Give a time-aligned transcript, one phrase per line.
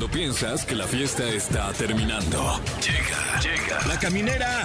[0.00, 2.58] Cuando piensas que la fiesta está terminando.
[2.80, 3.86] Llega, llega.
[3.86, 4.62] La caminera.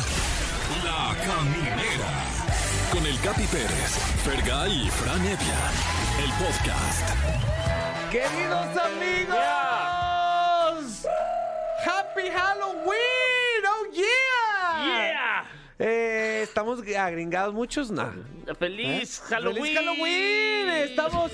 [0.82, 2.24] La caminera.
[2.90, 5.60] Con el Capi Pérez, Fergay y Fran Evia.
[6.24, 7.10] El podcast.
[8.10, 9.36] Queridos amigos,
[11.86, 14.86] Happy Halloween, oh yeah.
[14.86, 15.25] ¡Yeah!
[15.78, 18.10] Eh, estamos agringados muchos, no.
[18.58, 19.64] ¡Feliz Halloween!
[19.64, 20.70] ¡Feliz Halloween!
[20.70, 21.32] Estamos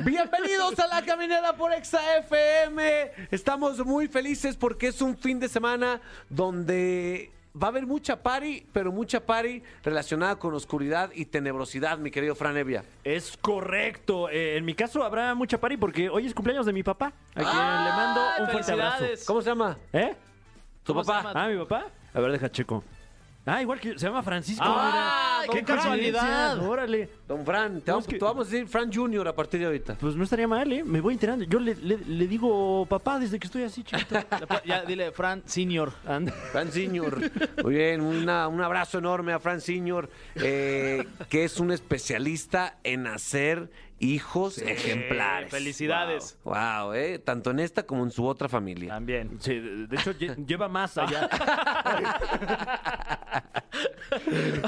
[0.00, 3.12] bienvenidos a la caminera por Exa FM.
[3.30, 8.66] Estamos muy felices porque es un fin de semana donde va a haber mucha party,
[8.72, 12.84] pero mucha party relacionada con oscuridad y tenebrosidad, mi querido Fran Evia.
[13.04, 14.28] Es correcto.
[14.28, 17.12] Eh, en mi caso habrá mucha party porque hoy es cumpleaños de mi papá.
[17.36, 19.04] A quien le mando un fuerte abrazo.
[19.24, 19.78] ¿Cómo se llama?
[19.92, 20.16] ¿Eh?
[20.82, 21.28] ¿Tu ¿Cómo se papá?
[21.28, 21.44] llama?
[21.44, 21.86] Ah, mi papá.
[22.12, 22.82] A ver, deja checo.
[23.46, 24.64] Ah, igual que se llama Francisco.
[24.66, 25.52] Ah, mira.
[25.60, 26.58] qué casualidad.
[26.66, 27.10] Órale.
[27.28, 29.66] Don Fran, te vamos, es que- te vamos a decir Fran Junior a partir de
[29.66, 29.96] ahorita.
[30.00, 30.82] Pues no estaría mal, ¿eh?
[30.82, 31.44] Me voy enterando.
[31.44, 34.16] Yo le, le- le digo papá desde que estoy así, chiquito.
[34.64, 35.92] Ya, dile, Fran Senior.
[36.52, 37.20] Fran Senior.
[37.62, 43.06] Muy bien, una- un abrazo enorme a Fran Senior, eh, que es un especialista en
[43.06, 43.70] hacer
[44.04, 45.50] hijos ejemplares.
[45.50, 46.38] felicidades.
[46.44, 48.90] Wow, Wow, eh, tanto en esta como en su otra familia.
[48.90, 49.38] También.
[49.40, 51.28] Sí, de hecho lle- lleva más allá.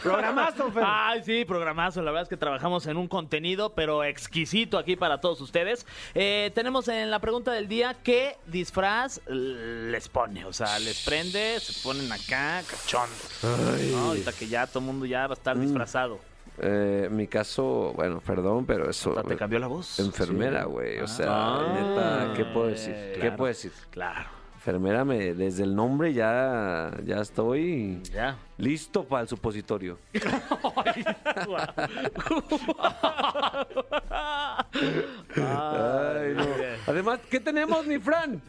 [0.03, 0.83] Programazo, Fer.
[0.85, 2.03] Ay, sí, programazo.
[2.03, 5.87] La verdad es que trabajamos en un contenido, pero exquisito aquí para todos ustedes.
[6.15, 10.45] Eh, tenemos en la pregunta del día qué disfraz les pone.
[10.45, 13.09] O sea, les prende, se ponen acá, cachón.
[13.93, 13.99] ¿no?
[14.09, 16.19] Ahorita que ya todo el mundo ya va a estar disfrazado.
[16.59, 19.11] Eh, mi caso, bueno, perdón, pero eso.
[19.11, 19.99] Hasta te cambió la voz.
[20.01, 20.99] Enfermera, güey.
[21.01, 21.75] O sea, Ah.
[21.75, 22.95] neta, ¿qué puedo decir?
[23.15, 23.37] ¿Qué Claro.
[23.37, 23.73] puedo decir?
[23.91, 24.29] Claro.
[24.55, 28.37] Enfermera, me, desde el nombre ya, ya estoy Ya.
[28.59, 29.99] Listo para el supositorio.
[35.37, 36.45] Ay, no.
[36.87, 38.41] Además, ¿qué tenemos, mi Fran?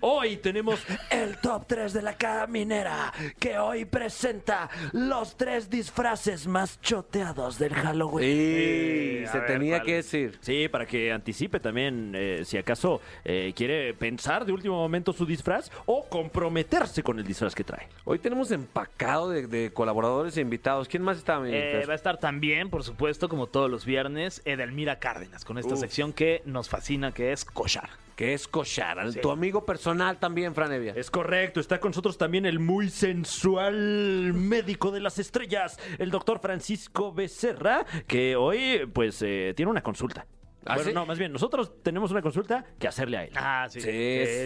[0.00, 6.80] Hoy tenemos el top 3 de la caminera, que hoy presenta los tres disfraces más
[6.80, 8.26] choteados del Halloween.
[8.26, 9.86] Sí, se ver, tenía ¿cuál?
[9.86, 10.38] que decir.
[10.40, 15.24] Sí, para que anticipe también, eh, si acaso eh, quiere pensar de último momento su
[15.26, 17.88] disfraz o comprometerse con el disfraz que trae.
[18.04, 20.88] Hoy tenemos empacado de, de colaboradores e invitados.
[20.88, 24.98] ¿Quién más está, Eh, va a estar también, por supuesto, como todos los viernes, Edelmira
[24.98, 27.88] Cárdenas, con esta sección que nos fascina, que es cochar.
[28.16, 29.20] Que es Cochar, Sí.
[29.20, 30.94] tu amigo personal también, Fran Evia.
[30.96, 36.38] Es correcto, está con nosotros también el muy sensual médico de las estrellas, el doctor
[36.40, 40.26] Francisco Becerra, que hoy pues eh, tiene una consulta.
[40.66, 40.94] ¿Ah, bueno, sí?
[40.94, 43.32] no, más bien, nosotros tenemos una consulta que hacerle a él.
[43.36, 43.80] Ah, sí.
[43.80, 43.90] Sí,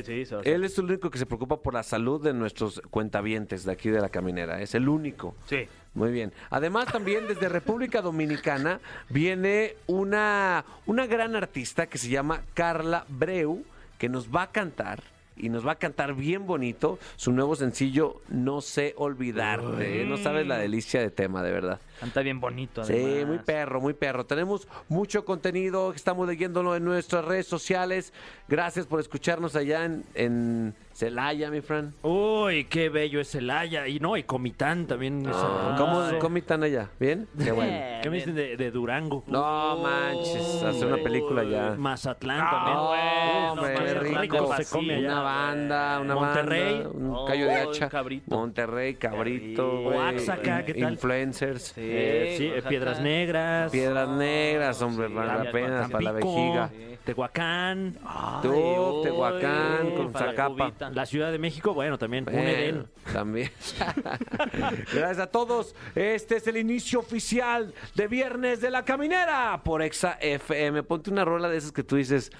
[0.04, 3.72] sí, Él es el único que se preocupa por la salud de nuestros cuentavientes de
[3.72, 4.60] aquí de la caminera.
[4.60, 5.34] Es el único.
[5.46, 5.66] Sí.
[5.94, 6.32] Muy bien.
[6.50, 13.64] Además, también desde República Dominicana viene una, una gran artista que se llama Carla Breu,
[13.98, 15.02] que nos va a cantar.
[15.42, 20.04] Y nos va a cantar bien bonito su nuevo sencillo No sé olvidarte.
[20.04, 21.80] No sabes la delicia de tema, de verdad.
[22.00, 24.24] Canta bien bonito, Sí, muy perro, muy perro.
[24.24, 28.12] Tenemos mucho contenido, estamos leyéndolo en nuestras redes sociales.
[28.48, 31.94] Gracias por escucharnos allá en, en Celaya, mi Fran.
[32.02, 33.86] Uy, qué bello es Celaya.
[33.88, 35.24] Y no, y Comitán también.
[35.24, 36.08] es Ah, hermoso.
[36.10, 36.90] ¿Cómo, cómo están allá?
[36.98, 37.26] ¿Bien?
[37.42, 37.72] Qué bueno.
[38.02, 39.24] ¿Qué me dicen de, de Durango?
[39.26, 41.74] No manches, hacer una película ya.
[41.78, 42.76] Mazatlán Ah, también.
[42.86, 44.56] bueno, hombre, qué qué rico rico.
[44.56, 45.06] se come allá.
[45.12, 46.74] Una banda, una Monterrey.
[46.82, 47.88] banda, un Oh, callo de hacha.
[47.88, 48.36] cabrito.
[48.36, 49.96] Monterrey, cabrito, güey.
[49.96, 50.92] Oaxaca, ¿qué tal?
[50.92, 51.62] Influencers.
[51.62, 52.68] Sí, Eh, sí, eh, Oaxaca.
[52.68, 53.72] Piedras Negras.
[53.72, 55.48] Piedras negras, hombre, sí, para Tampico.
[55.50, 56.70] apenas, para la vejiga.
[57.04, 57.96] Tehuacán.
[58.04, 60.72] Ay, Tú, uy, Tehuacán, con Zacapa.
[60.88, 62.24] La Ciudad de México, bueno, también.
[62.26, 62.86] un Bueno, Edén.
[63.12, 63.50] También.
[64.92, 65.74] Gracias a todos.
[65.94, 70.82] Este es el inicio oficial de Viernes de la Caminera por Exa FM.
[70.84, 72.30] Ponte una rola de esas que tú dices,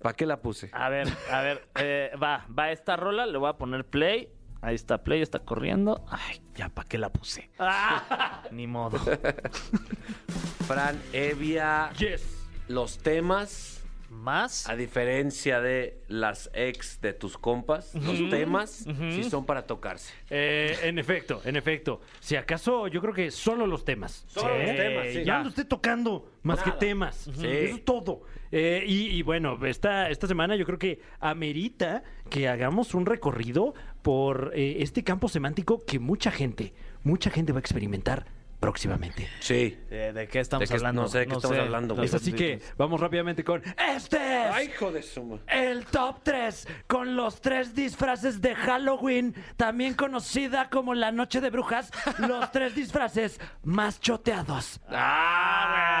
[0.00, 0.70] ¿para qué la puse?
[0.72, 4.28] A ver, a ver, eh, va, va esta rola, le voy a poner play.
[4.64, 6.04] Ahí está play, está corriendo.
[6.08, 7.50] Ay, ya, ¿para qué la puse?
[8.52, 8.98] Ni modo.
[10.66, 12.22] Fran, Evia, Yes.
[12.68, 13.81] los temas,
[14.12, 14.68] Más.
[14.68, 20.12] a diferencia de las ex de tus compas, los temas sí son para tocarse.
[20.30, 22.00] Eh, en efecto, en efecto.
[22.20, 24.24] Si acaso, yo creo que solo los temas.
[24.28, 25.24] Solo los temas, sí.
[25.24, 27.26] Ya no esté tocando más que temas.
[27.26, 28.22] Eso es todo.
[28.52, 33.74] Eh, y, y bueno, esta, esta semana yo creo que amerita que hagamos un recorrido
[34.02, 38.26] por eh, este campo semántico que mucha gente, mucha gente va a experimentar
[38.62, 39.28] próximamente.
[39.40, 39.76] Sí.
[39.90, 41.02] Eh, ¿De qué estamos ¿De qué- hablando?
[41.02, 42.06] no sé de qué estamos hablando, güey.
[42.06, 43.60] Es así que vamos rápidamente con
[43.96, 45.40] este es Ay, hijo de su...
[45.48, 51.50] el top 3 con los tres disfraces de Halloween, también conocida como la noche de
[51.50, 54.80] brujas, los tres disfraces más choteados.
[54.88, 55.91] Ah,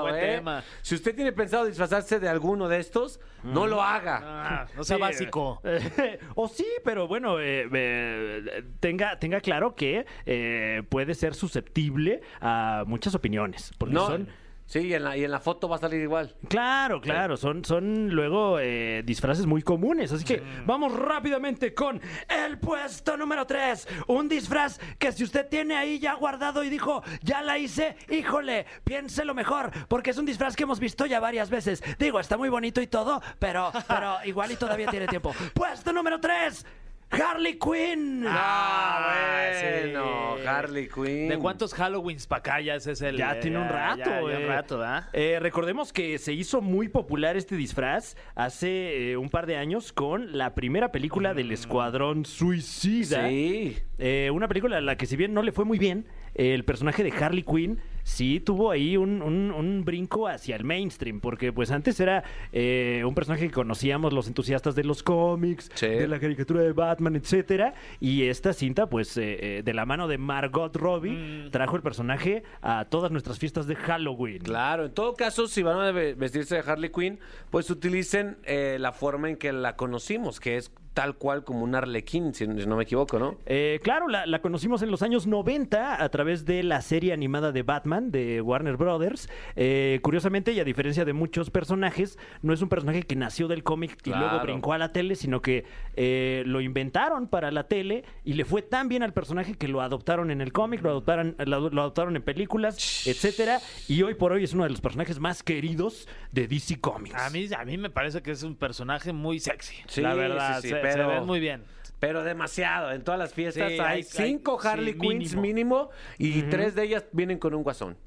[0.00, 0.64] buen tema.
[0.82, 4.20] Si usted tiene pensado disfrazarse de alguno de estos, no lo haga.
[4.22, 5.60] Ah, no sea Sí, básico.
[5.64, 12.20] eh, o sí, pero bueno, eh, eh, tenga, tenga claro que eh, puede ser susceptible
[12.40, 13.72] a muchas opiniones.
[13.78, 14.28] Porque No, son.
[14.72, 16.34] Sí, y en, la, y en la foto va a salir igual.
[16.48, 20.10] Claro, claro, son, son luego eh, disfraces muy comunes.
[20.12, 23.86] Así que vamos rápidamente con el puesto número 3.
[24.06, 28.64] Un disfraz que si usted tiene ahí ya guardado y dijo, ya la hice, híjole,
[28.82, 31.82] piénselo mejor, porque es un disfraz que hemos visto ya varias veces.
[31.98, 35.34] Digo, está muy bonito y todo, pero, pero igual y todavía tiene tiempo.
[35.52, 36.64] Puesto número 3.
[37.12, 38.24] Harley Quinn.
[38.26, 39.66] Ah, sí.
[39.92, 41.28] bueno, Harley Quinn.
[41.28, 43.16] ¿De cuántos Halloweens para acá ya ese es el.
[43.16, 44.42] Ya eh, tiene un rato, Ya, ya eh.
[44.42, 45.04] un rato, ¿verdad?
[45.12, 49.92] Eh, recordemos que se hizo muy popular este disfraz hace eh, un par de años
[49.92, 53.28] con la primera película del Escuadrón Suicida.
[53.28, 53.76] Sí.
[53.98, 57.04] Eh, una película a la que si bien no le fue muy bien, el personaje
[57.04, 61.70] de Harley Quinn sí tuvo ahí un, un- un brinco hacia el mainstream, porque pues
[61.70, 65.86] antes era eh, un personaje que conocíamos los entusiastas de los cómics, Sí.
[65.86, 70.08] de la caricatura de Batman, etcétera, y esta cinta pues eh, eh, de la mano
[70.08, 74.38] de Margot Robbie trajo el personaje a todas nuestras fiestas de Halloween.
[74.42, 77.18] Claro, en todo caso, si van a ve- vestirse de Harley Quinn,
[77.50, 81.74] pues utilicen eh, la forma en que la conocimos, que es tal cual como un
[81.74, 83.38] arlequín, si, si no me equivoco, ¿no?
[83.46, 87.50] Eh, claro, la, la conocimos en los años 90 a través de la serie animada
[87.50, 89.28] de Batman de Warner Brothers.
[89.56, 93.62] Eh, curiosamente, y a diferencia de muchos personajes, no es un personaje que nació del
[93.62, 94.20] cómic y Claro.
[94.28, 95.64] luego brincó a la tele, sino que
[95.96, 99.80] eh, lo inventaron para la tele y le fue tan bien al personaje que lo
[99.82, 103.58] adoptaron en el cómic, lo adoptaron, lo, lo adoptaron en películas, etcétera.
[103.88, 107.14] Y hoy por hoy es uno de los personajes más queridos de DC Comics.
[107.16, 109.74] A mí, a mí me parece que es un personaje muy sexy.
[109.86, 111.62] Sí, la verdad, sí, sí, se, pero- se ven muy bien.
[112.02, 112.90] Pero demasiado.
[112.90, 115.42] En todas las fiestas Sí, hay, hay- cinco hay- Harley sí, Quinns mínimo.
[115.42, 117.96] mínimo y tres de ellas vienen con un guasón.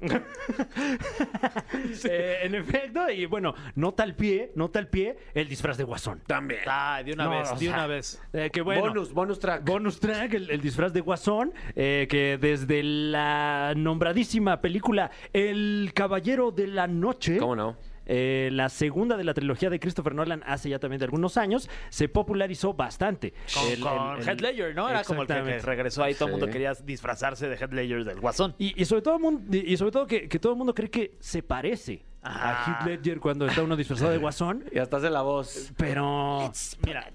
[2.04, 6.20] Eh, en efecto, y bueno, nota al pie, nota al pie el disfraz de Guasón.
[6.26, 6.60] También.
[6.66, 8.22] Ay, de una No, vez, o de sea, una vez.
[8.32, 8.82] Eh, que bueno.
[8.82, 9.64] bonus, bonus track.
[9.64, 16.50] Bonus track, el, el disfraz de Guasón, eh, que desde la nombradísima película El Caballero
[16.50, 17.38] de la Noche.
[17.38, 17.76] ¿Cómo no?
[18.06, 21.68] Eh, la segunda de la trilogía de Christopher Nolan hace ya también de algunos años,
[21.90, 23.32] se popularizó bastante.
[23.54, 24.88] Con, El- con el- el- Heath Ledger, ¿no?
[24.88, 26.14] Era como el que, regresó ahí.
[26.14, 28.54] Todo el mundo quería disfrazarse de Heath Ledger del Guasón.
[28.58, 29.18] Y, y sobre todo,
[29.50, 32.66] y sobre todo que, que todo el mundo cree que se parece a Ah.
[32.80, 35.70] Heath Ledger cuando está uno disfrazado de Guasón, Y hasta hace la voz.
[35.76, 36.50] pero...
[36.84, 37.10] Mira,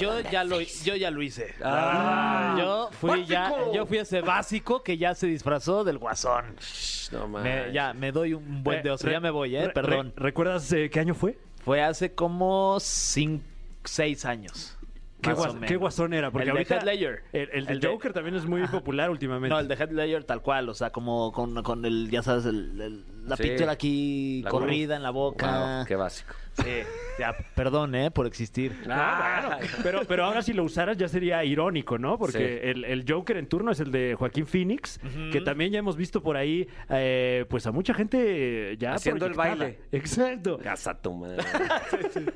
[0.00, 1.54] yo ya lo, yo ya lo hice.
[1.62, 2.56] Ah.
[2.58, 6.56] yo fui ya, yo fui ese básico que ya se disfrazó del Guasón.
[7.12, 9.08] No Me- ya, me doy un buen de oso.
[9.10, 10.12] Ya me voy, eh, re- perdón.
[10.16, 11.38] re- ¿Recuerdas eh, qué año fue?
[11.64, 13.44] Fue hace como cinco,
[13.84, 14.77] seis años.
[15.20, 16.30] ¿Qué, guas- guasón era?
[16.30, 17.22] Porque el de ahorita Heath Ledger.
[17.32, 19.48] El, el de El de- Joker también es muy popular últimamente.
[19.52, 22.44] No, el de Heath Ledger tal cual, o sea, como con, con el, ya sabes,
[22.46, 23.42] el- el- la Sí.
[23.42, 25.76] pintura aquí La corrida en la boca.
[25.78, 26.34] Wow, qué básico.
[26.54, 26.64] Sí,
[27.20, 28.10] ya, perdón, ¿eh?
[28.10, 28.72] Por existir.
[28.88, 32.18] Ah, Pero, pero ahora si lo usaras ya sería irónico, ¿no?
[32.18, 32.68] Porque Sí.
[32.68, 34.98] el, el Joker en turno es el de Joaquín Phoenix,
[35.30, 39.34] que también ya hemos visto por ahí, eh, pues a mucha gente ya Haciendo el
[39.34, 39.78] baile.
[39.92, 40.58] Exacto.
[40.58, 41.44] Casa tu madre.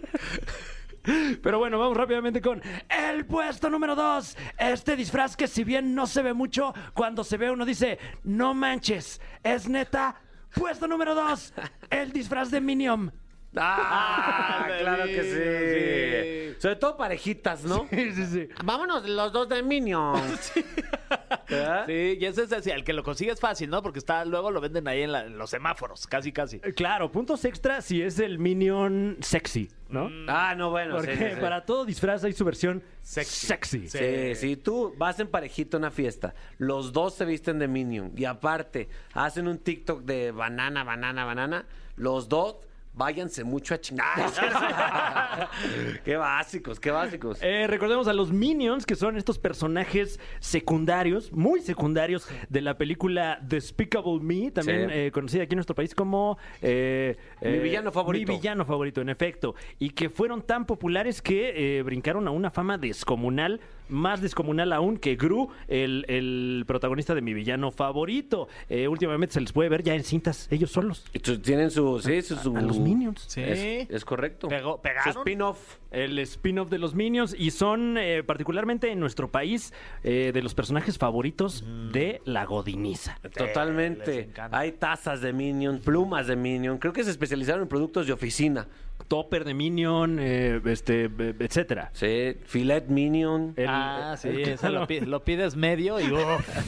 [1.42, 4.36] Pero bueno, vamos rápidamente con el puesto número 2.
[4.58, 8.54] Este disfraz que si bien no se ve mucho, cuando se ve uno dice, no
[8.54, 10.16] manches, es neta.
[10.54, 11.54] Puesto número 2,
[11.90, 13.12] el disfraz de Minion.
[13.56, 16.52] Ah, Ah, claro que sí.
[16.54, 16.60] sí.
[16.62, 17.86] Sobre todo parejitas, ¿no?
[17.90, 18.48] Sí, sí, sí.
[18.64, 20.52] Vámonos los dos de Minions.
[21.48, 21.84] ¿Verdad?
[21.86, 23.82] Sí, y ese es así, el que lo consigue es fácil, ¿no?
[23.82, 26.60] Porque está luego lo venden ahí en, la- en los semáforos, casi, casi.
[26.62, 30.08] Eh, Claro, puntos extra si es el Minion sexy, ¿no?
[30.28, 31.00] Ah, no, bueno.
[31.00, 31.40] sí, Porque sí, sí.
[31.40, 33.46] para todo disfraz hay su versión Sexy.
[33.46, 33.88] sexy.
[33.88, 38.12] Sí, si tú vas en parejita a una fiesta, los dos se visten de Minion
[38.16, 41.66] y aparte hacen un TikTok de banana, banana, banana,
[41.96, 42.56] los dos
[42.94, 44.16] váyanse mucho a chingar.
[46.04, 47.38] qué básicos, qué básicos.
[47.42, 53.38] Eh, recordemos a los Minions, que son estos personajes secundarios, muy secundarios, de la película
[53.42, 54.94] Despicable Me, también Sí.
[54.94, 56.38] eh, conocida aquí en nuestro país como...
[56.60, 58.32] eh, Mi eh, villano favorito.
[58.32, 59.54] Mi villano favorito, en efecto.
[59.78, 64.96] Y que fueron tan populares que eh, brincaron a una fama descomunal, más descomunal aún
[64.96, 68.48] que Gru, el, el protagonista de mi villano favorito.
[68.68, 71.04] Eh, últimamente se les puede ver ya en cintas, ellos solos.
[71.12, 73.24] Y tu- Tienen su, sí, su, su- A los Minions.
[73.28, 73.42] Sí.
[73.42, 74.48] Es, es correcto.
[74.48, 75.18] Pegó- Su pegaron.
[75.18, 75.76] spin-off.
[75.90, 80.54] El spin-off de los Minions y son eh, particularmente en nuestro país eh, de los
[80.54, 83.18] personajes favoritos de la Godiniza.
[83.22, 84.20] les Totalmente.
[84.20, 84.58] encanta.
[84.58, 86.78] Hay tazas de Minion, plumas de Minion.
[86.78, 88.66] Creo que se especializaron en productos de oficina.
[89.08, 91.90] Topper de Minion, eh, este, eh, etcétera.
[91.92, 93.52] Sí, filet Minion.
[93.56, 96.48] El- ah, sí, el- lo, pi- lo pides medio y uf.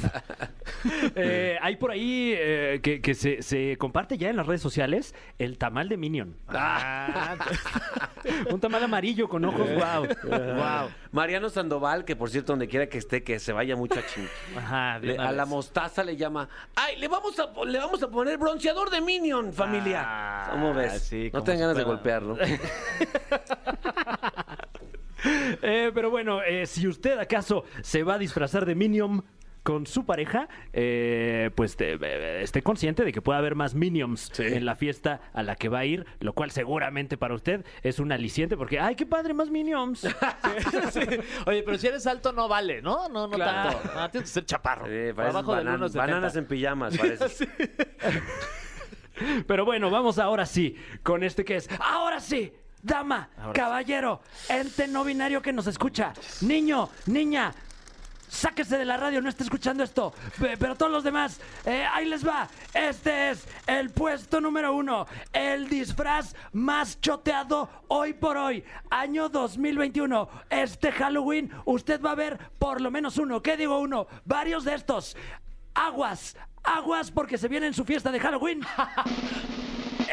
[1.14, 5.14] Eh, hay por ahí eh, que, que se, se comparte ya en las redes sociales
[5.38, 6.36] el tamal de Minion.
[6.48, 7.36] Ah,
[8.50, 10.06] Un tamal amarillo con ojos, wow.
[10.28, 10.88] wow.
[11.14, 14.26] Mariano Sandoval, que por cierto, donde quiera que esté, que se vaya mucho a ching.
[14.56, 15.50] Ajá, de Le- una a la vez.
[15.50, 16.48] mostaza le llama.
[16.74, 20.02] ¡Ay, le vamos a, po- le vamos a poner bronceador de Minion, familia!
[20.04, 21.02] Ah, ¿Cómo ves?
[21.02, 22.36] sí, no como tengan ganas de golpearlo.
[25.62, 29.24] Eh, pero bueno, eh, si usted acaso se va a disfrazar de Minion
[29.64, 34.30] con su pareja, eh, pues te- eh, esté consciente de que puede haber más Minions
[34.32, 34.42] Sí.
[34.44, 37.98] en la fiesta a la que va a ir, lo cual seguramente para usted es
[37.98, 40.02] un aliciente porque, ¡ay, qué padre, más Minions!
[40.92, 41.00] Sí.
[41.46, 43.08] Oye, pero si eres alto no vale, ¿no?
[43.08, 43.70] No, no Claro.
[43.78, 43.90] tanto.
[43.96, 44.86] Ah, tienes que ser chaparro.
[44.86, 45.96] Sí, abajo del banan- 1.70.
[45.98, 47.48] bananas en pijamas, parece.
[49.46, 51.68] Pero bueno, vamos ahora sí con este que es.
[51.80, 52.52] Ahora sí,
[52.82, 57.52] dama, Ahora caballero, ente no binario que nos escucha, niño, niña.
[58.34, 60.12] Sáquese de la radio, no está escuchando esto.
[60.40, 62.48] Pe- Pero todos los demás, eh, ahí les va.
[62.74, 65.06] Este es el puesto número uno.
[65.32, 68.64] El disfraz más choteado hoy por hoy.
[68.90, 70.28] Año 2021.
[70.50, 73.40] Este Halloween, usted va a ver por lo menos uno.
[73.40, 74.08] ¿Qué digo uno?
[74.24, 75.16] Varios de estos.
[75.74, 78.60] Aguas, aguas porque se viene en su fiesta de Halloween.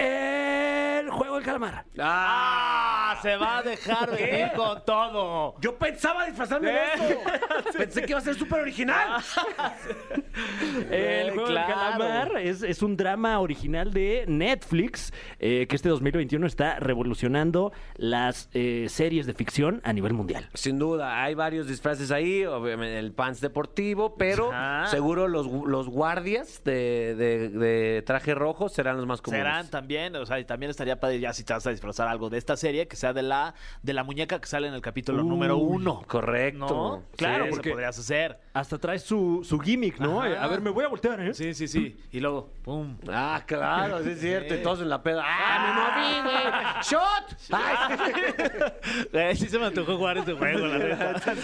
[1.01, 1.85] El juego del calamar.
[1.99, 3.17] ¡Ah!
[3.21, 5.55] Se va a dejar venir con todo.
[5.59, 6.83] Yo pensaba disfrazarme de ¿Eh?
[6.95, 7.19] eso.
[7.77, 9.21] Pensé que iba a ser súper original.
[10.89, 11.67] El Eh, juego claro.
[11.67, 17.71] del calamar es, es un drama original de Netflix eh, que este 2021 está revolucionando
[17.95, 20.49] las eh, series de ficción a nivel mundial.
[20.53, 24.87] Sin duda, hay varios disfraces ahí, obviamente el pants deportivo, pero Ajá.
[24.87, 29.45] seguro los, los guardias de, de- de traje rojo serán los más comunes.
[29.45, 32.29] Serán también, o sea, y también estaría padre ya si te vas a disfrazar algo
[32.29, 35.23] de esta serie, que sea de la de la muñeca que sale en el capítulo
[35.23, 36.03] Uy, número uno.
[36.07, 36.59] correcto.
[36.59, 37.03] ¿No?
[37.15, 38.39] Claro, porque podrías hacer.
[38.53, 40.19] Hasta trae su, su gimmick, ¿no?
[40.21, 40.31] Ajá.
[40.31, 41.33] Eh, A ver, me voy a voltear, ¿eh?
[41.33, 41.95] Sí, sí, sí.
[42.11, 42.97] Y luego, ¡pum!
[43.09, 44.53] Ah, claro, sí es cierto.
[44.53, 44.59] Sí.
[44.59, 45.23] Y todos en la peda.
[45.25, 46.43] ¡Ah, me moví, güey!
[46.83, 47.37] ¡Shot!
[47.51, 48.11] Ay,
[49.13, 51.35] Eh, sí se me antojó jugar este juego, la neta.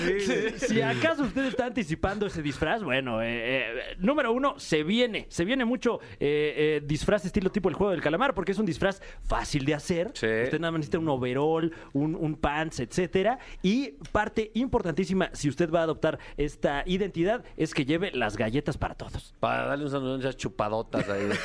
[0.57, 5.45] Si acaso usted está anticipando ese disfraz, bueno, eh, eh, número uno, se viene, se
[5.45, 9.01] viene mucho eh, eh, disfraz estilo tipo el juego del calamar, porque es un disfraz
[9.23, 10.11] fácil de hacer.
[10.13, 10.27] Sí.
[10.27, 13.39] Usted nada más necesita un overall, un, un pants, etcétera.
[13.63, 18.77] Y parte importantísima, si usted va a adoptar esta identidad, es que lleve las galletas
[18.77, 19.34] para todos.
[19.39, 21.30] Para darle un saludo a esas chupadotas ahí.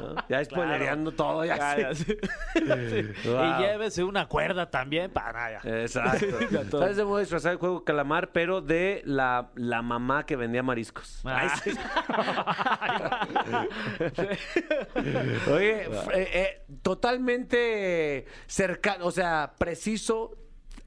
[0.00, 0.16] ¿No?
[0.28, 2.04] Ya spoilereando todo, ya sí.
[2.54, 3.28] Sí.
[3.28, 3.44] Wow.
[3.44, 5.82] Y llévese una cuerda también para ya.
[5.82, 6.26] Exacto.
[6.78, 6.96] ¿Sabes?
[6.96, 11.20] Debo disfrazar el juego calamar, pero de la, la mamá que vendía mariscos.
[11.24, 11.42] Ah.
[11.42, 11.70] Ay, sí.
[15.50, 20.36] Oye, eh, eh, totalmente cercano, o sea, preciso,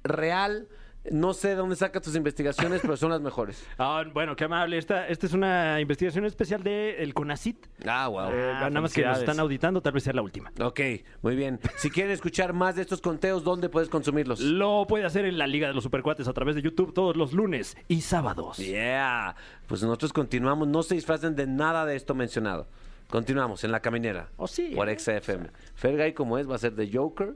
[0.04, 0.68] real.
[1.12, 3.66] No sé de dónde saca tus investigaciones, pero son las mejores.
[3.80, 4.78] Ah, bueno, qué amable.
[4.78, 7.68] Esta, esta es una investigación especial del CONACIT.
[7.86, 8.32] Ah, wow.
[8.32, 10.52] Eh, nada más que nos están auditando, tal vez sea la última.
[10.60, 10.80] Ok,
[11.22, 11.60] muy bien.
[11.78, 14.40] Si quieren escuchar más de estos conteos, ¿dónde puedes consumirlos?
[14.40, 17.34] Lo puede hacer en la Liga de los Supercuates a través de YouTube todos los
[17.34, 18.58] lunes y sábados.
[18.58, 19.36] Yeah.
[19.68, 20.68] Pues nosotros continuamos.
[20.68, 22.68] No se disfracen de nada de esto mencionado.
[23.10, 24.30] Continuamos en la caminera.
[24.36, 25.00] Oh, sí, Por ¿eh?
[25.00, 25.50] XFM.
[25.76, 27.36] Fergay, como es, va a ser de Joker.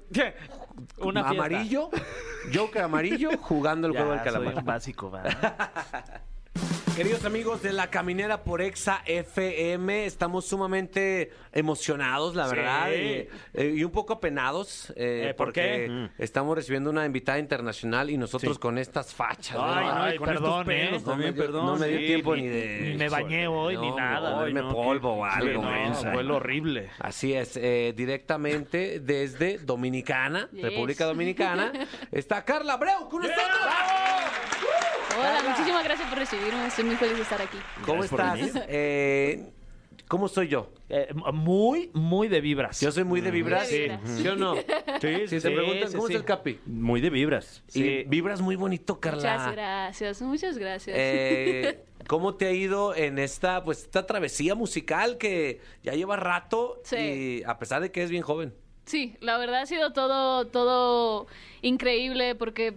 [0.98, 1.90] Una amarillo.
[2.54, 4.58] Joker amarillo jugando el Ya, juego del soy calamar.
[4.58, 6.22] un básico, ¿verdad?
[6.95, 12.55] Queridos amigos de La Caminera por Exa FM, estamos sumamente emocionados, la Sí.
[12.55, 16.24] verdad, eh, eh, y un poco apenados, eh, Eh, ¿por porque qué?
[16.24, 19.55] estamos recibiendo una invitada internacional y nosotros con estas fachas.
[19.55, 19.63] ¿no?
[19.74, 21.65] Ay, no, Ay, con perdón, estos pelos no también, me dio- perdón.
[21.65, 22.79] no me dio Sí, tiempo ni- ni de...
[22.91, 24.29] ni me bañé hoy, ni No, nada.
[24.31, 25.63] no, Ay, me no, polvo o algo.
[25.63, 26.89] Sí, no, huele horrible.
[27.00, 30.62] Así es, eh, directamente desde Dominicana, Yes.
[30.63, 31.71] República Dominicana,
[32.12, 33.48] está Carla Abreu con nosotros.
[35.22, 36.68] Hola, muchísimas gracias por recibirme.
[36.68, 37.58] Estoy muy feliz de estar aquí.
[37.86, 38.40] ¿Cómo estás?
[38.68, 39.51] Eh,
[40.08, 40.72] ¿Cómo soy yo?
[40.90, 42.82] Eh, muy, muy de vibras.
[42.82, 43.70] Yo soy muy de vibras.
[43.70, 44.10] Muy de vibras.
[44.18, 44.56] ¿Sí o no?
[45.01, 46.13] Sí, Si sí, te preguntan, sí, ¿cómo sí.
[46.13, 46.60] es el Capi?
[46.66, 47.63] Muy de vibras.
[47.70, 48.04] Y Sí.
[48.08, 49.38] vibras muy bonito, Carla.
[49.38, 50.96] Muchas gracias, muchas gracias.
[51.00, 56.82] Eh, ¿Cómo te ha ido en esta, pues, esta travesía musical que ya lleva rato
[56.84, 56.98] Sí.
[56.98, 58.54] y a pesar de que es bien joven?
[58.86, 61.28] Sí, la verdad ha sido todo, todo
[61.62, 62.74] increíble porque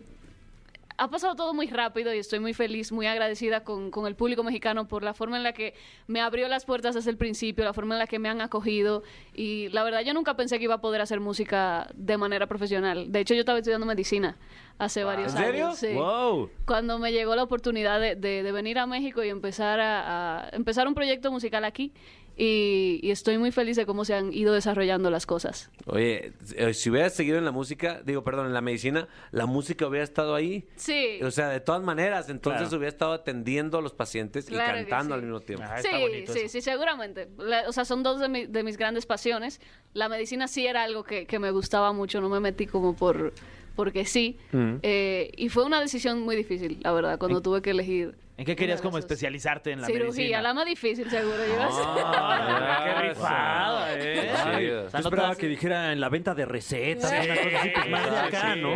[0.97, 4.45] ha pasado todo muy rápido y estoy muy feliz, muy agradecida con, con el público
[4.45, 5.75] mexicano por la forma en la que
[6.07, 9.03] me abrió las puertas desde el principio, la forma en la que me han acogido.
[9.35, 13.11] Y la verdad, yo nunca pensé que iba a poder hacer música de manera profesional.
[13.11, 14.37] De hecho, yo estaba estudiando medicina
[14.79, 15.67] hace varios ¿En serio?
[15.67, 15.79] años.
[15.79, 15.93] sí.
[15.95, 16.51] Wow.
[16.67, 20.49] Cuando me llegó la oportunidad de, de- de venir a México y empezar a, a
[20.51, 21.93] empezar un proyecto musical aquí.
[22.37, 25.71] Y, y estoy muy feliz de cómo se han ido desarrollando las cosas.
[25.87, 29.87] Oye, eh, si hubieras seguido en la música, digo, perdón, en la medicina, la música
[29.87, 30.67] hubiera estado ahí.
[30.75, 31.21] Sí.
[31.23, 32.77] O sea, de todas maneras, entonces Claro.
[32.79, 35.19] hubiera estado atendiendo a los pacientes Claro y cantando sí.
[35.21, 35.65] al mismo tiempo.
[35.69, 35.89] Ah, Sí,
[36.27, 36.49] sí, eso.
[36.49, 37.29] sí, seguramente.
[37.39, 39.61] La- o sea, son dos de, mi- de mis grandes pasiones.
[39.93, 43.33] La medicina sí era algo que, que me gustaba mucho, no me metí como por
[43.77, 44.39] porque sí.
[44.83, 48.15] Eh, y fue una decisión muy difícil, la verdad, cuando tuve que elegir.
[48.37, 50.43] ¿En qué querías de como especializarte en la Cirugía, medicina?
[50.43, 51.37] la más difícil, seguro.
[51.61, 52.01] Ah,
[52.77, 54.31] Ah, qué rifada, ¿eh?
[54.45, 57.17] Ay, O sea, Yo no esperaba que dijera en la venta de recetas, Sí.
[57.17, 58.61] una cosa así, pues más de acá, Sí.
[58.61, 58.71] ¿no?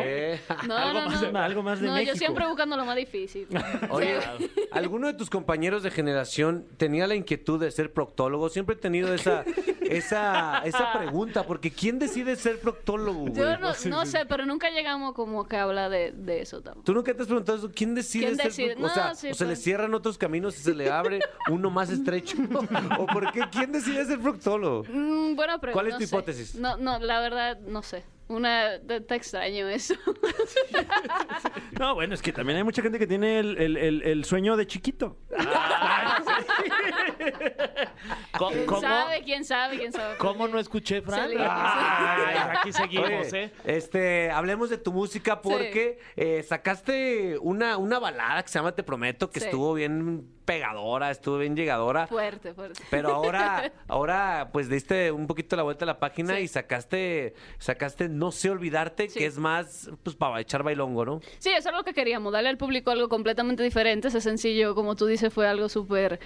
[0.69, 1.39] No, Algo no, más de- no.
[1.41, 2.13] algo más de no, México.
[2.13, 3.49] yo siempre buscando lo más difícil.
[3.91, 4.19] Oye,
[4.71, 8.49] ¿alguno de tus compañeros de generación tenía la inquietud de ser proctólogo?
[8.51, 9.45] Siempre he tenido esa,
[9.91, 13.35] esa, esa pregunta, porque ¿quién decide ser proctólogo, güey?
[13.35, 16.85] Yo no, no sé, pero nunca llegamos como que a hablar de, de eso tampoco.
[16.85, 17.71] ¿Tú nunca te has preguntado eso?
[17.75, 18.77] ¿Quién decide ¿Quién ser decide?
[18.83, 19.63] O sea, No, sí, o se le pues.
[19.63, 22.37] cierran otros caminos y se le abre uno más estrecho.
[22.99, 23.43] ¿O por qué?
[23.51, 24.85] ¿Quién decide ser proctólogo?
[24.89, 25.73] Mm, buena pregunta.
[25.73, 26.15] ¿Cuál es no tu sé.
[26.17, 26.55] hipótesis?
[26.57, 28.05] No, no, la verdad, no sé.
[28.29, 29.95] Una, está extraño eso.
[31.79, 34.57] No, bueno, es que también hay mucha gente que tiene el, el- el- el sueño
[34.57, 35.17] de chiquito.
[38.37, 39.23] Co- ¿Quién ¿Cómo, sabe?
[39.25, 39.77] ¿Quién sabe?
[39.79, 40.17] ¿Quién sabe?
[40.19, 41.31] cómo no escuché, Fran?
[41.39, 43.53] Ay, aquí seguimos, Oye, ¿eh?
[43.65, 48.83] este, hablemos de tu música porque eh, sacaste una, una balada que se llama Te
[48.83, 49.47] Prometo, que Sí.
[49.47, 52.07] estuvo bien pegadora, estuvo bien llegadora.
[52.07, 52.83] Fuerte, fuerte.
[52.91, 56.43] Pero ahora, ahora, pues diste un poquito la vuelta a la página Sí.
[56.45, 59.19] y sacaste, sacaste No sé olvidarte, Sí.
[59.19, 61.21] que es más, pues, para echar bailongo, ¿no?
[61.39, 64.09] Sí, eso es lo que queríamos, darle al público algo completamente diferente.
[64.09, 66.19] Ese sencillo, como tú dices, fue algo súper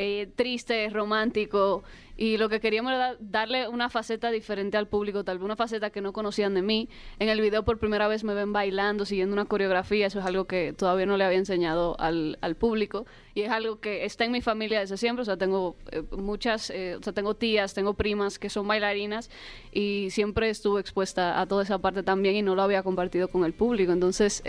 [0.00, 1.82] eh, triste, romántico.
[2.16, 5.90] Y lo que queríamos era darle una faceta diferente al público, tal vez una faceta
[5.90, 6.88] que no conocían de mí.
[7.18, 10.06] En el video por primera vez me ven bailando, siguiendo una coreografía.
[10.06, 13.06] Eso es algo que todavía no le había enseñado al, al público.
[13.34, 15.22] Y es algo que está en mi familia desde siempre.
[15.22, 19.30] O sea, tengo eh, muchas, eh, o sea, tengo tías, tengo primas que son bailarinas.
[19.72, 23.44] Y siempre estuve expuesta a toda esa parte también y no lo había compartido con
[23.44, 23.92] el público.
[23.92, 24.42] Entonces,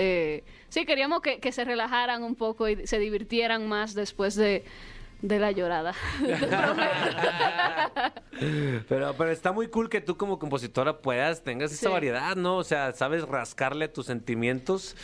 [0.69, 4.63] sí, queríamos que, que se relajaran un poco y se divirtieran más después de,
[5.21, 5.93] de la llorada.
[8.87, 11.91] Pero, pero está muy cool que tú como compositora puedas, tengas esa Sí.
[11.91, 12.55] variedad, ¿no?
[12.57, 14.95] O sea, sabes rascarle a tus sentimientos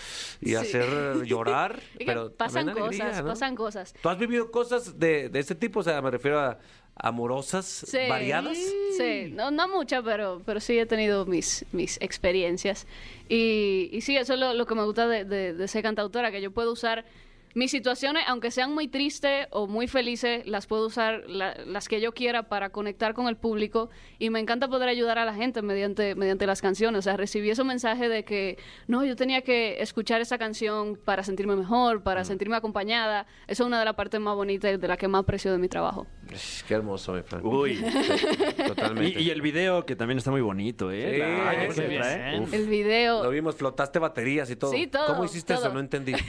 [0.41, 0.55] y Sí.
[0.55, 3.94] hacer llorar, pero pasan cosas, pasan cosas.
[4.01, 5.81] ¿Tú has vivido cosas de, de ese tipo?
[5.81, 6.57] O sea, me refiero a
[6.96, 7.98] amorosas, Sí.
[8.07, 8.57] variadas.
[8.98, 12.87] Sí, no, no muchas, pero, pero sí he tenido mis, mis experiencias.
[13.27, 16.31] Y, y sí, eso es lo, lo que me gusta de, de- de ser cantautora,
[16.31, 17.03] que yo puedo usar
[17.55, 22.00] mis situaciones, aunque sean muy tristes o muy felices, las puedo usar la- las que
[22.01, 23.89] yo quiera para conectar con el público.
[24.20, 27.00] Y me encanta poder ayudar a la gente mediante, mediante las canciones.
[27.00, 31.24] O sea, recibí ese mensaje de que, no, yo tenía que escuchar esa canción para
[31.24, 33.25] sentirme mejor, para sentirme acompañada.
[33.48, 35.57] Eso es una de las partes más bonitas y de la que más aprecio de
[35.57, 36.05] mi trabajo.
[36.68, 37.22] Qué hermoso, mi.
[37.41, 37.81] Uy.
[38.68, 39.20] Totalmente.
[39.22, 41.15] Y, y el video, que también está muy bonito, ¿eh?
[41.15, 42.44] Sí, Ay, bien.
[42.44, 42.53] Uf.
[42.53, 43.24] El video...
[43.24, 44.72] Lo vimos, flotaste baterías y todo.
[44.72, 45.72] Sí, todo, ¿Cómo hiciste eso?
[45.74, 46.13] No entendí.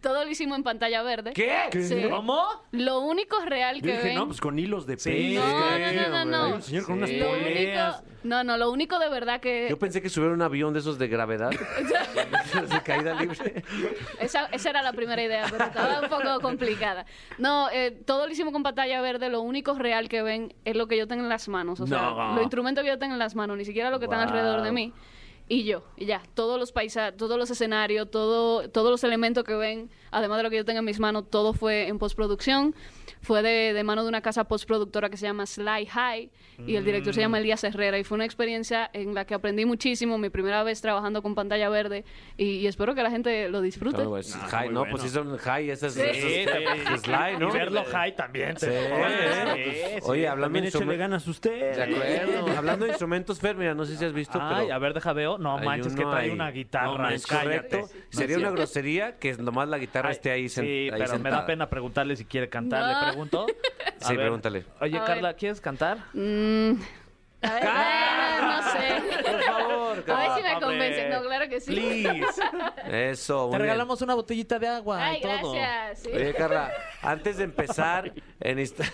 [0.00, 1.32] Todo lo hicimos en pantalla verde.
[1.32, 1.68] ¿Qué?
[1.82, 2.02] Sí.
[2.08, 2.42] ¿Cómo?
[2.72, 4.14] Lo único real Yo que dije, ven...
[4.14, 5.10] no, pues con hilos de Sí.
[5.10, 5.34] pez.
[5.34, 6.44] No, no, no, no, no.
[6.46, 7.96] Hay un señor con unas lo poleas.
[8.00, 9.66] único, no, no, lo único de verdad que...
[9.70, 11.50] Yo pensé que subiera un avión de esos de gravedad.
[12.70, 13.62] de caída libre.
[14.20, 17.06] Esa, esa era la primera idea, pero estaba un poco complicada.
[17.38, 19.28] No, eh, todo lo hicimos con pantalla verde.
[19.28, 21.80] Lo único real que ven es lo que yo tengo en las manos.
[21.80, 22.32] O sea, No.
[22.34, 24.72] los instrumentos que yo tengo en las manos, ni siquiera lo que están alrededor de
[24.72, 24.92] mí.
[25.48, 29.54] Y yo, y ya, todos los paisajes, todos los escenarios, todo, todos los elementos que
[29.54, 32.74] ven, además de lo que yo tengo en mis manos, todo fue en postproducción.
[33.28, 36.30] Fue de, de mano de una casa postproductora que se llama Sly High
[36.66, 37.98] y el director se llama Elías Herrera.
[37.98, 41.68] Y fue una experiencia en la que aprendí muchísimo, mi primera vez trabajando con pantalla
[41.68, 42.06] verde
[42.38, 44.02] y, y espero que la gente lo disfrute.
[44.02, 44.90] No, pues, No, high, muy no, bueno.
[44.92, 46.00] pues sí son high, ese es, Sí.
[46.00, 47.50] ese es- es slide, ¿no?
[47.50, 48.56] Y verlo high también.
[48.58, 48.66] Sí.
[48.66, 49.62] Sí,
[49.94, 49.98] sí.
[50.04, 50.98] Oye, hablando de instrumentos.
[50.98, 51.76] ganas usted.
[51.76, 52.56] De acuerdo.
[52.56, 54.74] Hablando de instrumentos, Fer, mira, no sé si has visto, Ay, pero.
[54.74, 55.36] a ver, deja veo.
[55.36, 56.30] No manches, que trae ahí.
[56.30, 56.96] una guitarra.
[56.96, 57.88] No, es correcto.
[58.08, 61.28] Sería una grosería que nomás la guitarra Ay, esté ahí, sen- Sí, ahí pero me
[61.30, 63.17] da pena preguntarle si quiere cantar.
[63.26, 63.46] Pregunto.
[64.00, 64.64] A Sí, pregúntale.
[64.80, 65.06] Oye, A ver.
[65.08, 65.98] Carla, ¿quieres cantar?
[66.14, 66.72] Mm,
[67.42, 69.22] a ver, eh, no sé.
[69.22, 71.10] Por favor, A ver si me convencen.
[71.10, 71.72] No, claro que sí.
[71.72, 72.40] Please.
[73.10, 73.62] Eso, muy Te bien.
[73.62, 75.52] regalamos una botellita de agua Ay, y todo.
[75.52, 75.98] gracias.
[76.04, 76.10] sí.
[76.14, 78.92] Oye, Carla, antes de empezar, eh, necesita-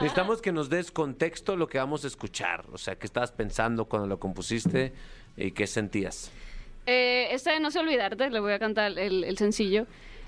[0.00, 2.64] necesitamos que nos des contexto lo que vamos a escuchar.
[2.72, 4.92] O sea, qué estabas pensando cuando lo compusiste
[5.36, 6.30] y qué sentías.
[6.86, 9.86] Eh, este de No sé olvidarte, le voy a cantar el, el sencillo.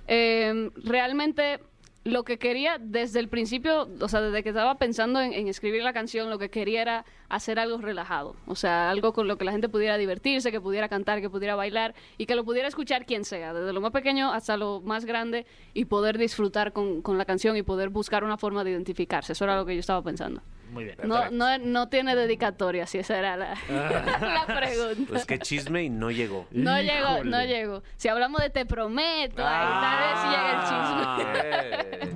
[0.08, 1.60] Eh, realmente
[2.04, 5.92] lo que quería desde el principio, o sea, desde que estaba pensando en, escribir la
[5.92, 8.36] canción, lo que quería era hacer algo relajado.
[8.46, 11.56] O sea, algo con lo que la gente pudiera divertirse, que pudiera cantar, que pudiera
[11.56, 15.04] bailar y que lo pudiera escuchar quien sea, desde lo más pequeño hasta lo más
[15.04, 19.32] grande y poder disfrutar con, con la canción y poder buscar una forma de identificarse.
[19.32, 20.42] Eso era lo que yo estaba pensando.
[20.70, 20.96] Muy bien.
[21.04, 25.02] No, no, no tiene dedicatoria, si esa era la, la pregunta.
[25.08, 26.46] Pues qué chisme y no llegó.
[26.52, 27.82] No llegó, no llegó.
[27.96, 32.12] Si hablamos de te prometo, ahí tal vez sí llega el chisme.
[32.12, 32.14] Eh,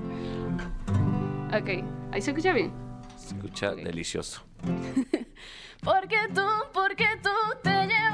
[1.60, 1.68] Ok,
[2.12, 2.72] ahí se escucha bien.
[3.16, 4.42] escucha delicioso.
[5.82, 6.40] Porque tú,
[6.72, 7.28] porque tú
[7.62, 8.13] te llevaste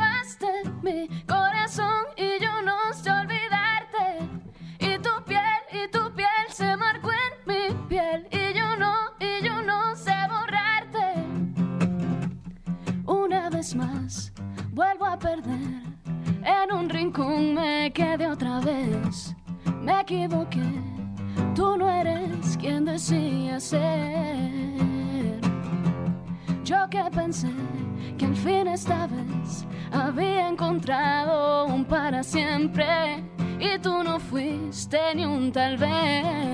[35.53, 36.50] tal vez.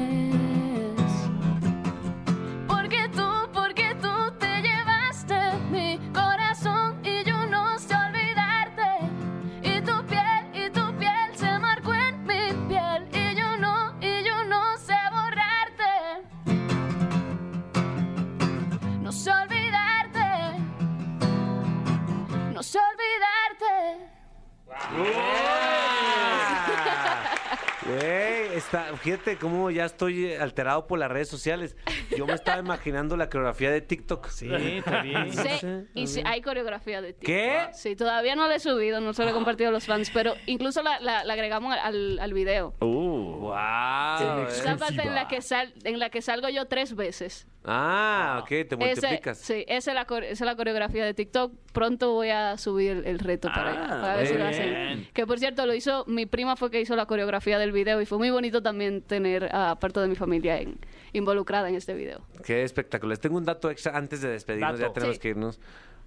[29.26, 31.76] Fíjate cómo ya estoy alterado por las redes sociales.
[32.16, 34.29] Yo me estaba imaginando la coreografía de TikTok.
[34.29, 35.26] Sí, está bien.
[35.37, 37.26] Sí, y sí, hay coreografía de ti.
[37.26, 37.66] ¿Qué?
[37.72, 40.35] Sí, todavía no la he subido, no se la he compartido a los fans, pero
[40.46, 42.74] incluso la, la- la agregamos al, al video.
[42.81, 44.46] Uh, ¡Wow!
[44.48, 47.46] Esa parte en la, que sal, en la que salgo yo tres veces.
[47.68, 49.38] Ah, ok, te Ese- multiplicas.
[49.38, 51.52] sí, esa es, la, esa es la coreografía de TikTok.
[51.72, 55.09] Pronto voy a subir el, el reto para allá, Ah, para ver si lo hacen.
[55.12, 58.07] Que por cierto, lo hizo, mi prima fue que hizo la coreografía del video y
[58.07, 60.79] fue muy bonito también tener a parte de mi familia en-
[61.14, 62.21] involucrada en este video.
[62.45, 63.16] Qué espectacular.
[63.16, 64.88] Tengo un dato extra antes de despedirnos, Dato.
[64.88, 65.21] ya tenemos Sí.
[65.23, 65.59] que irnos.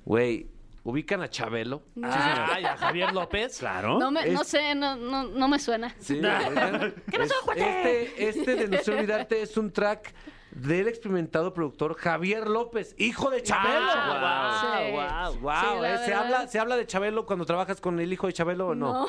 [0.05, 0.45] Güey,
[0.83, 1.81] ¿ubican a Chabelo?
[2.03, 3.57] Ay, a Javier López.
[3.57, 3.97] claro.
[3.97, 5.95] No, me, no sé, no, no, no me suena.
[5.99, 6.21] Sí.
[7.11, 10.13] Es- este, este de No sé olvidarte es un track
[10.51, 13.79] del experimentado productor Javier López, hijo de Chabelo.
[13.91, 14.91] Ah, Sí.
[14.91, 15.41] wow, wow.
[15.41, 16.05] Wow, Sí, la ¿eh?
[16.05, 18.93] ¿Se, habla, ¿Se habla de Chabelo cuando trabajas con el hijo de Chabelo o no?
[18.93, 19.07] No.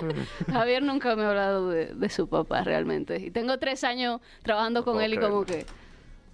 [0.52, 3.16] Javier nunca me ha hablado de, de su papá realmente.
[3.18, 5.66] Y tengo tres años trabajando con él y como que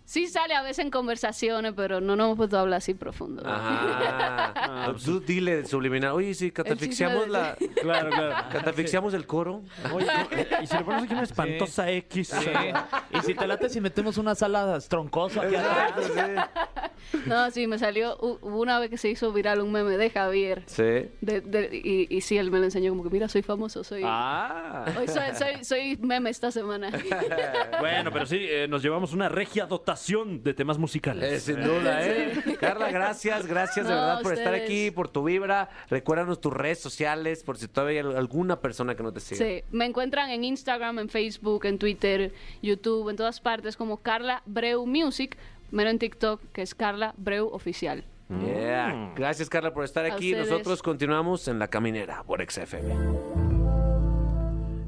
[0.07, 3.43] sí sale a veces en conversaciones, pero no nos hemos puesto a hablar así profundo.
[3.45, 4.95] Ajá.
[5.05, 6.13] Tú dile subliminal.
[6.13, 7.57] Oye, si catafixiamos de- la.
[7.83, 8.35] Claro, claro.
[8.51, 9.63] Catafixiamos el coro.
[9.93, 10.07] Oye,
[10.63, 12.29] y si le pones aquí una espantosa X.
[12.29, 12.51] Sí.
[13.13, 15.93] Y si te late si metemos una sala troncosa aquí atrás.
[17.27, 20.11] No, sí, me salió hu- hubo una vez que se hizo viral un meme de
[20.11, 20.63] Javier.
[20.67, 20.83] Sí.
[21.21, 24.03] De- de- y, y sí, él me lo enseñó como que, mira, soy famoso, soy...
[24.05, 24.85] Ah.
[24.99, 26.91] Hoy soy, soy, soy meme esta semana.
[27.79, 29.96] Bueno, pero sí, eh, nos llevamos una regia dotación
[30.43, 31.33] de temas musicales.
[31.33, 32.33] Eh, sin duda, ¿eh?
[32.61, 35.69] Carla, gracias, gracias de verdad por estar aquí, por tu vibra.
[35.89, 39.37] Recuérdanos tus redes sociales, por si todavía hay alguna persona que no te sigue.
[39.37, 42.33] Sí, me encuentran en Instagram, en Facebook, en Twitter,
[42.63, 45.37] YouTube, en todas partes como Carla Breu Music,
[45.71, 48.05] menos en TikTok, que es Carla Breu Oficial.
[48.29, 49.13] Yeah.
[49.15, 50.33] Gracias, Carla, por estar aquí.
[50.33, 52.95] Nosotros continuamos en La Caminera por XFM.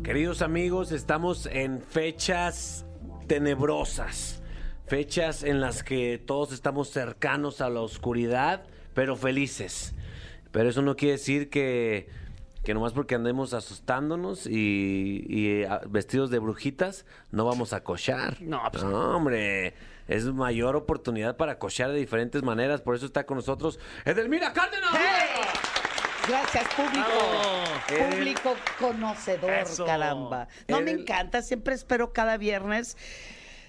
[0.03, 2.87] Queridos amigos, estamos en fechas
[3.29, 4.43] tenebrosas.
[4.89, 8.63] Fechas en las que todos estamos cercanos a la oscuridad,
[8.95, 9.95] pero felices.
[10.51, 12.09] Pero eso no quiere decir que,
[12.65, 18.41] que nomás porque andemos asustándonos y, y, ah, vestidos de brujitas, no vamos a cochar.
[18.41, 19.75] No, pues- hombre.
[20.09, 22.81] Es mayor oportunidad para cochar de diferentes maneras.
[22.81, 24.91] Por eso está con nosotros Edelmira Cárdenas.
[26.27, 28.15] Gracias, público.
[28.17, 29.85] Público conocedor, Eso.
[29.85, 30.49] caramba.
[30.67, 32.97] No, me encanta, siempre espero cada viernes.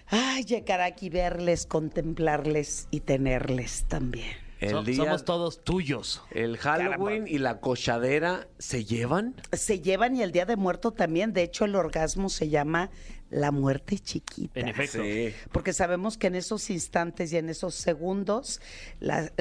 [0.09, 4.25] Ay, llegar aquí, verles, contemplarles y tenerles también.
[4.59, 6.21] El So- día, Somos todos tuyos.
[6.31, 9.35] el Halloween y la cochadera se llevan.
[9.53, 11.31] Se llevan y el Día de Muerto también.
[11.31, 12.89] De hecho, el orgasmo se llama
[13.29, 14.59] la muerte chiquita.
[14.59, 15.03] En efecto.
[15.03, 15.33] Sí.
[15.51, 18.61] Porque sabemos que en esos instantes y en esos segundos,
[18.99, 19.31] la-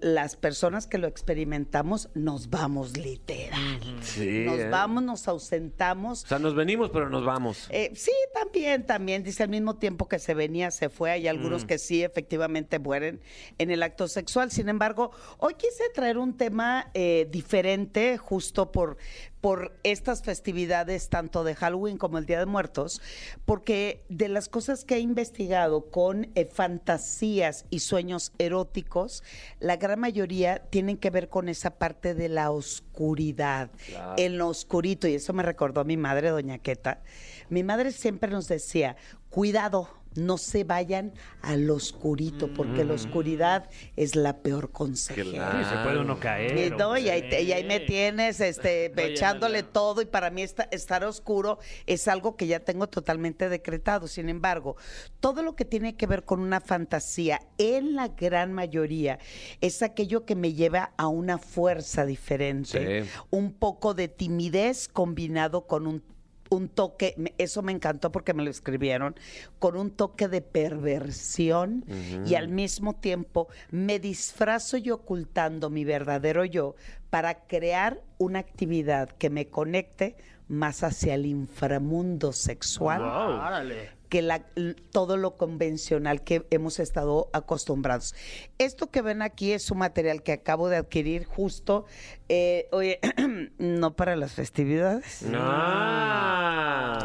[0.00, 3.80] las personas que lo experimentamos nos vamos literal.
[4.02, 4.68] Sí, Nos ¿eh?
[4.68, 6.24] vamos, nos ausentamos.
[6.24, 7.66] O sea, nos venimos, pero nos vamos.
[7.70, 9.22] Eh, sí, también, también.
[9.22, 11.10] Dice al mismo tiempo que se venía, se fue.
[11.10, 13.20] Hay algunos que sí, efectivamente, mueren
[13.58, 14.50] en el acto sexual.
[14.50, 18.96] Sin embargo, hoy quise traer un tema eh, diferente, justo por,
[19.40, 23.00] por estas festividades, tanto de Halloween como el Día de Muertos,
[23.44, 29.22] porque de las cosas que he investigado con eh, fantasías y sueños eróticos,
[29.60, 33.70] la gran mayoría tienen que ver con esa parte de la oscuridad,
[34.16, 35.06] en lo oscurito.
[35.06, 37.02] Y eso me recordó a mi madre, doña Queta.
[37.48, 38.96] Mi madre siempre nos decía,
[39.30, 41.12] cuidado, no se vayan
[41.42, 45.52] al oscurito, porque la oscuridad es la peor consejera.
[45.62, 46.56] Sí, se puede uno caer.
[46.58, 49.68] Y, no, y, ahí, te- y ahí me tienes este, echándole no.
[49.68, 54.08] todo y para mí esta- estar oscuro es algo que ya tengo totalmente decretado.
[54.08, 54.76] Sin embargo,
[55.20, 59.20] todo lo que tiene que ver con una fantasía, en la gran mayoría,
[59.60, 63.10] es aquello que me lleva a una fuerza diferente, Sí.
[63.30, 66.02] un poco de timidez combinado con un
[66.50, 69.14] un toque, me- eso me encantó porque me lo escribieron,
[69.58, 71.84] con un toque de perversión
[72.26, 76.74] y al mismo tiempo me disfrazo y ocultando mi verdadero yo
[77.10, 80.16] para crear una actividad que me conecte
[80.48, 83.90] más hacia el inframundo sexual Órale.
[84.08, 84.46] Que la-
[84.90, 88.14] todo lo convencional que hemos estado acostumbrados.
[88.58, 91.86] Esto que ven aquí es un material que acabo de adquirir justo,
[92.28, 92.98] eh, oye,
[93.58, 95.24] no para las festividades.
[95.34, 96.98] Ah.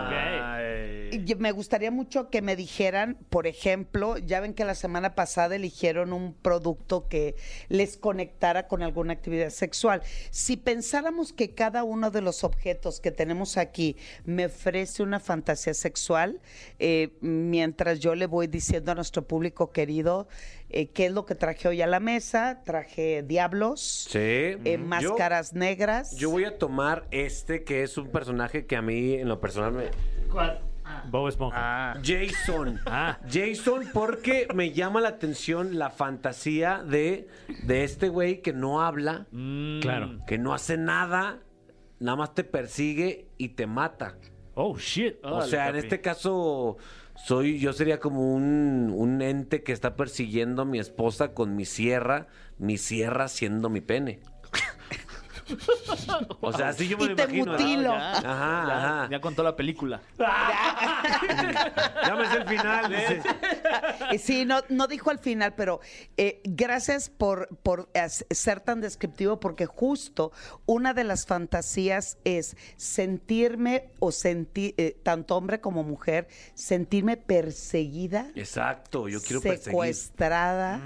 [0.53, 0.53] Y
[1.38, 6.12] Me gustaría mucho que me dijeran, por ejemplo, ya ven que la semana pasada eligieron
[6.14, 7.36] un producto que
[7.70, 10.02] les conectara con alguna actividad sexual.
[10.32, 15.74] Si pensáramos que cada uno de los objetos que tenemos aquí me ofrece una fantasía
[15.74, 16.42] sexual,
[16.80, 20.28] eh, mientras yo le voy diciendo a nuestro público querido
[20.70, 24.18] eh, qué es lo que traje hoy a la mesa, traje diablos, Sí.
[24.20, 26.16] eh, Yo- máscaras negras.
[26.18, 29.72] Yo voy a tomar este que es un personaje que a mí en lo personal
[29.74, 29.84] me...
[31.10, 31.58] Bob Esponja.
[31.94, 31.94] Ah.
[32.04, 32.80] Jason.
[32.86, 33.20] Ah.
[33.32, 37.28] Jason porque me llama la atención la fantasía de,
[37.66, 39.26] de este güey que no habla,
[39.82, 40.20] Claro.
[40.28, 41.40] que no hace nada,
[42.00, 44.18] nada más te persigue y te mata.
[44.56, 45.16] Oh, shit.
[45.24, 45.86] o Órale, sea, en papi.
[45.86, 46.78] este caso
[47.16, 51.66] soy yo sería como un, un ente que está persiguiendo a mi esposa con mi
[51.66, 52.28] sierra,
[52.60, 54.20] mi sierra siendo mi pene.
[56.42, 57.52] O sea, así yo me Y lo te imagino.
[57.52, 57.90] mutilo.
[57.92, 59.08] Ya, Ajá, ya, ajá.
[59.12, 60.02] ya contó la película.
[60.18, 62.94] Ya me sé el final.
[62.94, 63.22] Eh,
[64.20, 65.80] Sí, no, no dijo al final, pero
[66.18, 67.90] eh, gracias por, por
[68.30, 70.32] ser tan descriptivo, porque justo
[70.66, 79.08] una de las fantasías es sentirme o sentir, tanto hombre como mujer, sentirme perseguida, Exacto,
[79.08, 79.64] yo quiero perseguir.
[79.66, 80.82] secuestrada,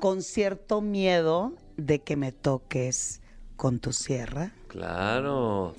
[0.00, 3.20] con cierto miedo de que me toques
[3.58, 5.74] con tu sierra Claro.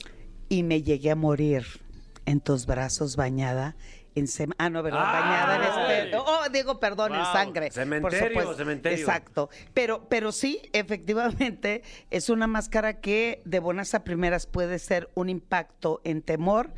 [0.50, 1.64] y me llegué a morir
[2.26, 3.76] en tus brazos bañada
[4.16, 5.22] en sem- ah no verdad ¡Ay!
[5.22, 8.98] bañada en este oh digo perdón en sangre Cementerio, cementerio.
[8.98, 15.10] exacto pero pero sí efectivamente es una máscara que de buenas a primeras puede ser
[15.16, 16.72] un impacto en temor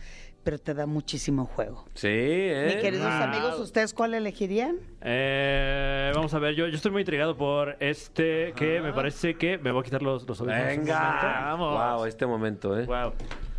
[0.43, 2.65] pero te da muchísimo juego Sí, ¿eh?
[2.73, 3.23] mis queridos Wow.
[3.23, 8.53] amigos ustedes cuál elegirían Eh, vamos a ver, yo, yo estoy muy intrigado por este
[8.55, 10.65] que me parece que me voy a quitar los, los momento.
[10.67, 11.41] Venga.
[11.45, 11.97] Vamos.
[11.97, 12.85] Wow, este momento, ¿eh?
[12.85, 13.13] Wow.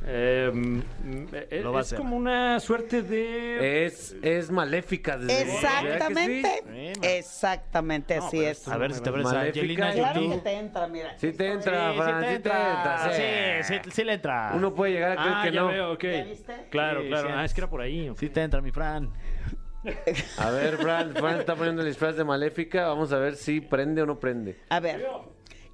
[0.05, 0.81] Eh, mm,
[1.33, 1.99] eh, a es hacer.
[1.99, 3.87] como una suerte de...
[3.87, 7.01] Es, es maléfica desde exactamente ¿Verdad que sí?
[7.03, 10.89] exactamente No, así es A ver si te parece a Maléfica claro que te entra
[10.89, 13.13] mira Sí te entra, Fran, sí te entra.
[13.13, 13.23] sí.
[13.63, 14.51] Sí, sí, sí le entra.
[14.55, 15.69] Uno puede llegar a creer Ah, que ya no.
[15.69, 16.03] veo, ok.
[16.03, 16.67] ¿Ya viste?
[16.71, 17.29] Claro, Sí, claro.
[17.29, 17.35] sí.
[17.37, 18.09] Ah, es que era por ahí.
[18.09, 18.19] ok.
[18.19, 19.09] Sí te entra, mi Fran.
[20.39, 22.89] A ver, Fran, Fran está poniendo el disfraz de maléfica.
[22.89, 24.59] Vamos a ver si prende o no prende.
[24.69, 25.07] a ver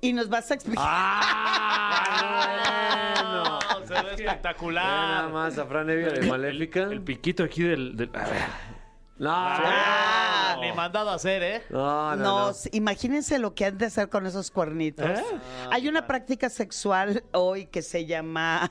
[0.00, 3.04] y nos vas a explicar ¡Ah!
[4.06, 4.84] Espectacular.
[4.84, 6.80] Nada más a Fran Evia de maléfica.
[6.84, 7.96] El piquito aquí del...
[7.96, 8.42] del- a ver.
[9.18, 10.56] No, Ah.
[10.60, 11.62] Ni mandado a hacer, ¿eh?
[11.70, 12.56] no, no, No, no.
[12.72, 15.06] imagínense lo que han de hacer con esos cuernitos.
[15.06, 15.24] ¿Eh?
[15.70, 18.70] Hay una práctica sexual hoy que se llama.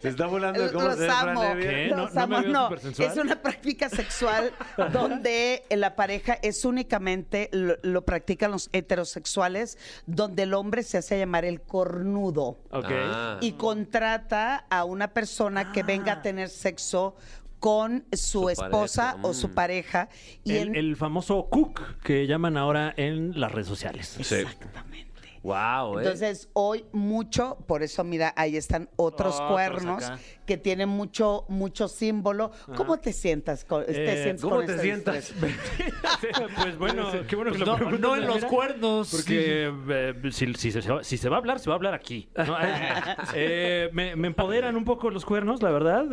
[0.00, 1.44] Se está volando de cómo Los se ve Fran amo.
[1.44, 1.70] Evia.
[1.70, 1.88] ¿Qué?
[1.90, 2.42] ¿No- Los no me amo.
[2.44, 3.08] veo No, supersensual?
[3.10, 4.52] es una práctica sexual
[4.92, 11.18] donde la pareja es únicamente, lo, lo practican los heterosexuales, donde el hombre se hace
[11.18, 12.58] llamar el cornudo.
[12.70, 12.86] Ok.
[12.90, 13.38] Ah.
[13.40, 17.16] y contrata a una persona que venga a tener sexo
[17.58, 19.54] con su, Su esposa pareja, o su mm.
[19.54, 20.08] pareja.
[20.44, 24.16] Y El, en- el famoso cook que llaman ahora en las redes sociales.
[24.22, 24.34] Sí.
[24.36, 25.09] Exactamente.
[25.42, 26.02] Wow, ¿eh?
[26.02, 30.04] Entonces, hoy mucho, por eso mira, ahí están otros cuernos
[30.44, 32.50] que tienen mucho, mucho símbolo.
[32.76, 35.32] ¿Cómo te sientas con, te Eh, sientes ¿Cómo con te esta sientas?
[36.62, 39.10] pues bueno, qué bueno que Pues lo no, preguntas no en los cuernos.
[39.10, 42.28] Porque eh, si, si se, si se va a hablar, se va a hablar aquí.
[42.36, 42.56] ¿no?
[43.34, 46.04] Eh, me, me empoderan un poco los cuernos, la verdad.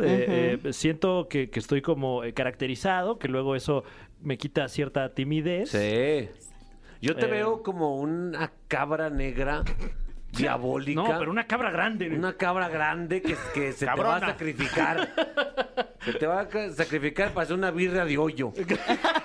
[0.72, 3.84] Siento que, que estoy como eh, caracterizado, que luego eso
[4.22, 5.70] me quita cierta timidez.
[5.70, 6.28] Sí.
[7.00, 7.30] Yo te Eh.
[7.30, 9.62] veo como una cabra negra
[10.32, 11.00] diabólica.
[11.02, 12.08] No, pero una cabra grande.
[12.10, 15.08] Una cabra grande que, que se te va a sacrificar.
[16.04, 18.52] Se te va a ca- sacrificar para hacer una birria de hoyo.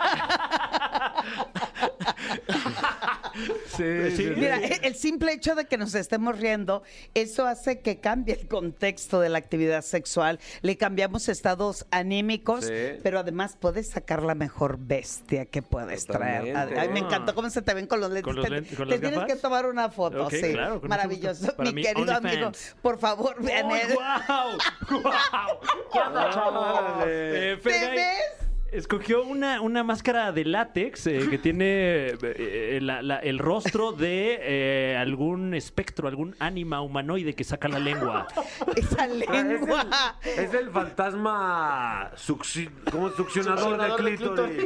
[3.75, 4.31] Sí, Sí.
[4.35, 6.83] Mira, e- el simple hecho de que nos estemos riendo,
[7.13, 10.39] eso hace que cambie el contexto de la actividad sexual.
[10.61, 12.99] Le cambiamos estados anímicos, Sí.
[13.03, 16.55] pero además puedes sacar la mejor bestia que puedes traer.
[16.55, 18.23] Ay, me encantó cómo se te ven con los lentes.
[18.25, 19.33] ¿Con los Te- lentes- con te las tienes gafas?
[19.35, 20.41] que tomar una foto, sí.
[20.53, 21.53] claro, Maravilloso.
[21.59, 23.93] Mi querido amigo, por favor, vean él.
[23.93, 24.57] ¡Guau!
[25.01, 25.59] ¡Guau!
[27.05, 28.52] Eh, ¿Te ves?
[28.73, 34.39] Escogió una, una máscara de látex eh, que tiene eh, la- la- el rostro de
[34.41, 38.27] eh, algún espectro, algún ánima humanoide que saca la lengua.
[38.75, 39.85] Esa Ah, es, lengua.
[40.23, 44.65] el, es el fantasma succi- como succionador, Succionador de de clítoris.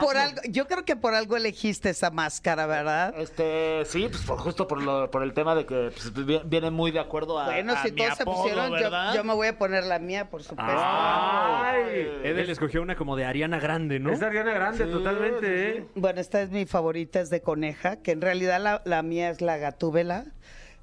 [0.00, 3.14] Por algo, yo creo que por algo elegiste esa máscara, ¿verdad?
[3.16, 6.70] Este, sí, pues por, justo por, lo, por el tema de que pues, vi- viene
[6.70, 9.48] muy de acuerdo a, Bueno, a si mi todos se pusieron, yo, yo me voy
[9.48, 10.72] a poner la mía, por supuesto.
[10.74, 12.20] ¡Ay!
[12.24, 14.10] Edel escogió una como de Ariana Grande, ¿no?
[14.12, 15.84] Es Ariana Grande, totalmente, ¿eh?
[15.94, 19.40] Bueno, esta es mi favorita, es de coneja, que en realidad la, la mía es
[19.40, 20.24] la gatúbela,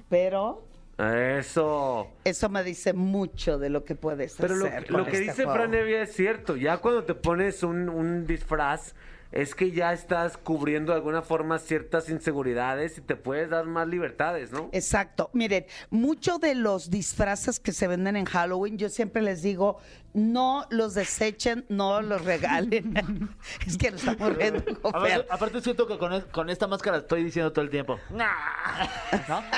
[0.09, 0.63] pero
[0.99, 2.09] Eso.
[2.25, 4.91] eso me dice mucho de lo que puedes Pero lo, hacer.
[4.91, 5.53] lo con que este dice juego.
[5.53, 6.55] Fran Evia es cierto.
[6.57, 8.93] Ya cuando te pones un, un disfraz,
[9.31, 13.87] es que ya estás cubriendo de alguna forma ciertas inseguridades y te puedes dar más
[13.87, 14.69] libertades, ¿no?
[14.71, 15.29] Exacto.
[15.33, 19.77] Miren, muchos de los disfraces que se venden en Halloween, yo siempre les digo,
[20.13, 23.29] no los desechen, no los regalen.
[23.67, 25.27] es que nos estamos riendo con A ver, Fer.
[25.29, 27.99] aparte siento que con, con esta máscara estoy diciendo todo el tiempo.
[28.09, 29.43] ¿No?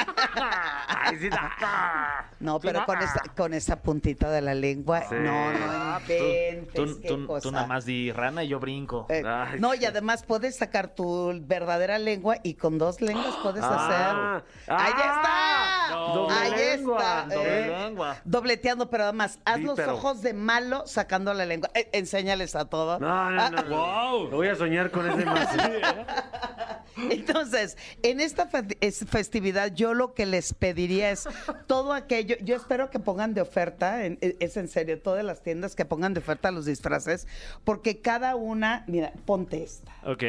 [2.39, 5.15] No, pero con esta, con esa puntita de la lengua, Sí.
[5.15, 7.43] no, no Ah, inventes, tú, tú, qué tú- cosa.
[7.43, 9.05] tú nada más di rana y yo brinco.
[9.09, 13.63] Eh, Ay, no, y además puedes sacar tu verdadera lengua y con dos lenguas puedes
[13.63, 14.75] Ah, hacer.
[14.75, 15.95] ¡Ahí ah, está!
[16.13, 17.35] doble Ahí lengua, está.
[17.35, 17.67] Doble eh.
[17.85, 18.17] lengua.
[18.23, 21.69] Dobleteando, pero además, haz los ojos de malo sacando la lengua.
[21.73, 22.99] Eh, enséñales a todos.
[22.99, 23.61] No, no, no.
[23.63, 23.69] no.
[23.77, 24.29] ¡Wow!
[24.31, 25.47] Voy a soñar con ese más.
[27.09, 31.27] Entonces, en esta fe- es- festividad, yo lo que les pediría es
[31.67, 32.35] todo aquello.
[32.41, 35.85] Yo espero que pongan de oferta, en- e- es en serio, todas las tiendas que
[35.85, 37.27] pongan de oferta los disfraces,
[37.63, 39.91] porque cada una, mira, ponte esta.
[40.05, 40.23] Ok.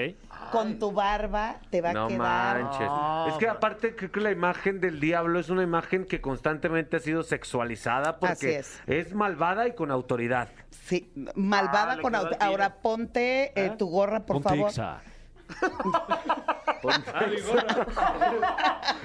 [0.50, 2.62] Con tu barba te va No a quedar.
[2.62, 2.86] manches.
[2.88, 6.96] No, es que aparte creo que la imagen del diablo es una imagen que constantemente
[6.96, 9.14] ha sido sexualizada porque Así es.
[9.14, 10.48] malvada y con autoridad.
[10.70, 12.32] Sí, malvada Ah, con quedó auto.
[12.34, 12.50] al tiro.
[12.50, 14.70] Ahora ponte eh, tu gorra, por Ponte favor.
[14.70, 15.00] Ixa.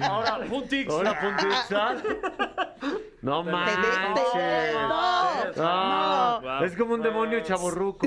[0.00, 0.92] Ahora, puntix.
[0.92, 2.02] Puntixal.
[3.22, 3.76] No manches.
[4.14, 5.18] te- no,
[5.60, 6.64] Ah, no.
[6.64, 8.06] Es como un demonio chaborruco.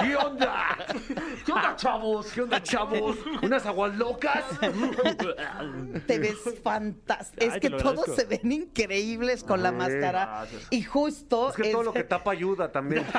[0.00, 0.76] ¿Qué onda?
[1.44, 2.26] ¿Qué onda, chavos?
[2.32, 3.16] ¿Qué onda, chavos?
[3.42, 4.44] ¿Unas aguas locas?
[6.06, 7.44] Te ves fantástico.
[7.44, 10.26] Es que todos se ven increíbles con la máscara.
[10.26, 10.66] gracias.
[10.70, 11.50] Y justo.
[11.50, 13.06] Es que todo lo que tapa ayuda también.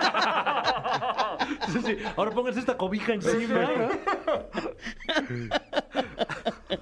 [1.72, 1.98] Sí, sí.
[2.16, 3.62] Ahora pónganse esta cobija encima.
[3.62, 3.90] ¿no?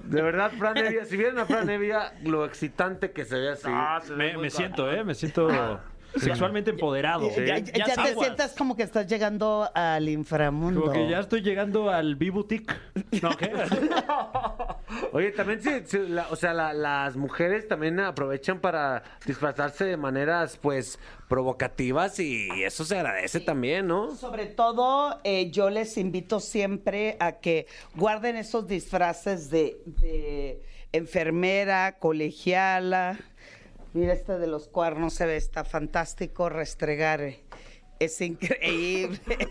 [0.04, 3.68] De verdad, Fran Evia, si vieran a Fran Evia, lo excitante que se ve así.
[3.68, 5.04] Ah, se ve Me, siento, ¿eh?
[5.04, 5.48] Me siento
[6.20, 7.28] sexualmente empoderado.
[7.36, 10.80] Ya, ya- ya te sientas como que estás llegando al inframundo.
[10.82, 12.74] Como que ya estoy llegando al B-Boutique.
[13.22, 13.36] ¿No?
[13.36, 13.50] ¿Qué?
[15.12, 19.96] Oye, también sí, sí, la- o sea, la- las mujeres también aprovechan para disfrazarse de
[19.96, 20.98] maneras, pues,
[21.28, 24.14] provocativas y eso se agradece también, ¿no?
[24.14, 31.98] Sobre todo, eh, yo les invito siempre a que guarden esos disfraces de, de enfermera,
[31.98, 33.18] colegiala.
[33.92, 36.48] Mira, este de los cuernos se ve, está fantástico.
[36.48, 37.44] Restregar eh,
[37.98, 39.20] es increíble.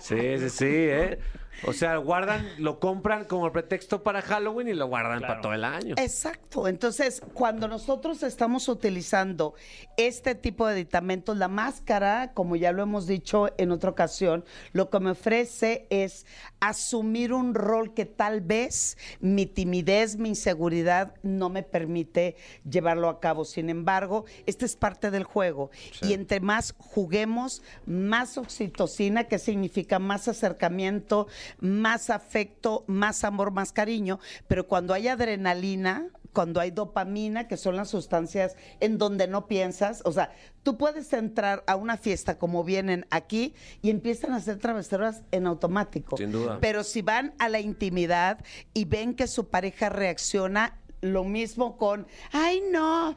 [0.00, 1.18] Sí, sí, sí, ¿eh?
[1.64, 5.64] O sea, guardan, lo compran como pretexto para Halloween y lo guardan para todo el
[5.64, 5.94] año.
[5.98, 6.68] Exacto.
[6.68, 9.54] Entonces, cuando nosotros estamos utilizando
[9.96, 14.90] este tipo de aditamentos, la máscara, como ya lo hemos dicho en otra ocasión, lo
[14.90, 16.26] que me ofrece es
[16.60, 22.36] asumir un rol que tal vez mi timidez, mi inseguridad no me permite
[22.68, 23.44] llevarlo a cabo.
[23.44, 25.70] Sin embargo, este es parte del juego.
[26.02, 31.26] Y entre más juguemos, más oxitocina, que significa más acercamiento,
[31.60, 34.18] más afecto, más amor, más cariño.
[34.48, 40.02] Pero cuando hay adrenalina, cuando hay dopamina, que son las sustancias en donde no piensas,
[40.04, 40.32] o sea,
[40.62, 45.46] tú puedes entrar a una fiesta como vienen aquí y empiezan a hacer travesuras en
[45.46, 46.18] automático.
[46.18, 46.58] Sin duda.
[46.60, 52.06] Pero si van a la intimidad y ven que su pareja reacciona lo mismo con,
[52.32, 53.14] ay no,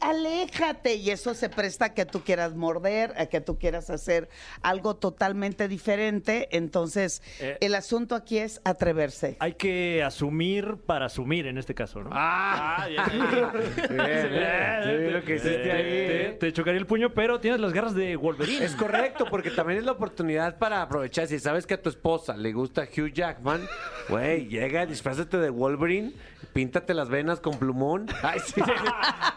[0.00, 0.94] aléjate.
[0.96, 4.28] Y eso se presta a que tú quieras morder, a que tú quieras hacer
[4.62, 6.48] algo totalmente diferente.
[6.52, 7.56] Entonces, Eh.
[7.60, 9.36] el asunto aquí es atreverse.
[9.40, 12.10] Hay que asumir para asumir en este caso, ¿no?
[12.12, 12.86] ¡Ah!
[12.88, 15.06] bien, bien.
[15.06, 16.36] Sí, lo que hiciste te, ahí.
[16.38, 18.64] te chocaría el puño, pero tienes las garras de Wolverine.
[18.64, 21.26] Es correcto, porque también es la oportunidad para aprovechar.
[21.26, 23.66] Si sabes que a tu esposa le gusta Hugh Jackman,
[24.08, 26.12] güey, llega, disfrázate de Wolverine,
[26.52, 28.06] píntate las venas con plumón.
[28.22, 28.62] Ay, sí.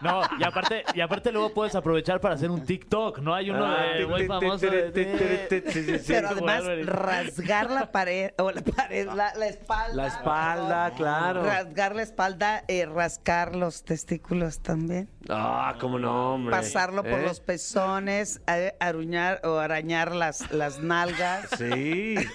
[0.02, 3.34] No, y aparte, y aparte luego puedes aprovechar para hacer un TikTok, ¿no?
[3.34, 6.00] Hay uno Ah, de muy famoso de-.
[6.06, 9.94] Pero además, rasgar la pared, o la pared, la, la espalda.
[9.94, 11.42] La espalda, claro.
[11.44, 15.08] Rasgar la espalda, eh, rascar los testículos también.
[15.28, 16.50] Ah, cómo no, hombre.
[16.56, 17.22] Pasarlo por ¿Eh?
[17.22, 21.48] los pezones, a- aruñar o arañar las, las nalgas.
[21.56, 22.14] Sí.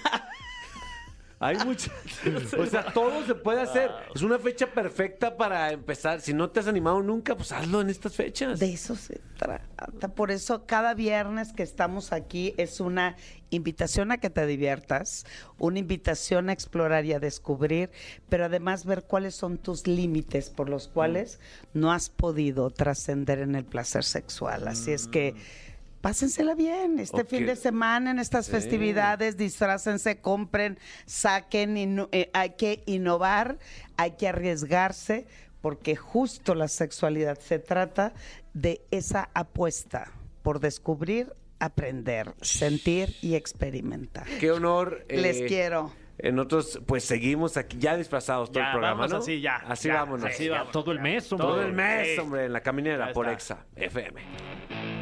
[1.38, 1.92] Hay muchas.
[2.58, 3.90] O sea, todo se puede hacer.
[4.14, 6.20] Es una fecha perfecta para empezar.
[6.20, 8.58] Si no te has animado nunca, pues hazlo en estas fechas.
[8.58, 10.08] De eso se trata.
[10.08, 13.16] Por eso cada viernes que estamos aquí es una
[13.50, 15.26] invitación a que te diviertas,
[15.58, 17.90] una invitación a explorar y a descubrir,
[18.28, 21.38] pero además ver cuáles son tus límites por los cuales
[21.74, 24.66] no has podido trascender en el placer sexual.
[24.68, 25.34] Así es que
[26.10, 28.52] pásensela bien este fin de semana en estas Sí.
[28.52, 33.58] festividades, disfrácense, compren, saquen, ino- eh, hay que innovar,
[33.96, 35.26] hay que arriesgarse,
[35.60, 38.12] porque justo la sexualidad se trata
[38.54, 44.26] de esa apuesta por descubrir, aprender, sentir y experimentar.
[44.38, 45.04] Qué honor.
[45.08, 45.92] eh, Les quiero.
[46.18, 49.16] En otros, pues seguimos aquí ya disfrazados todo Ya, el programa, ¿no?
[49.18, 50.32] así, ya, Así ya, vámonos.
[50.34, 50.72] sí, Ya, vamos.
[50.72, 51.46] todo el mes, hombre.
[51.46, 53.28] Todo el mes, hombre, en la caminera por.
[53.28, 54.22] Exa FM.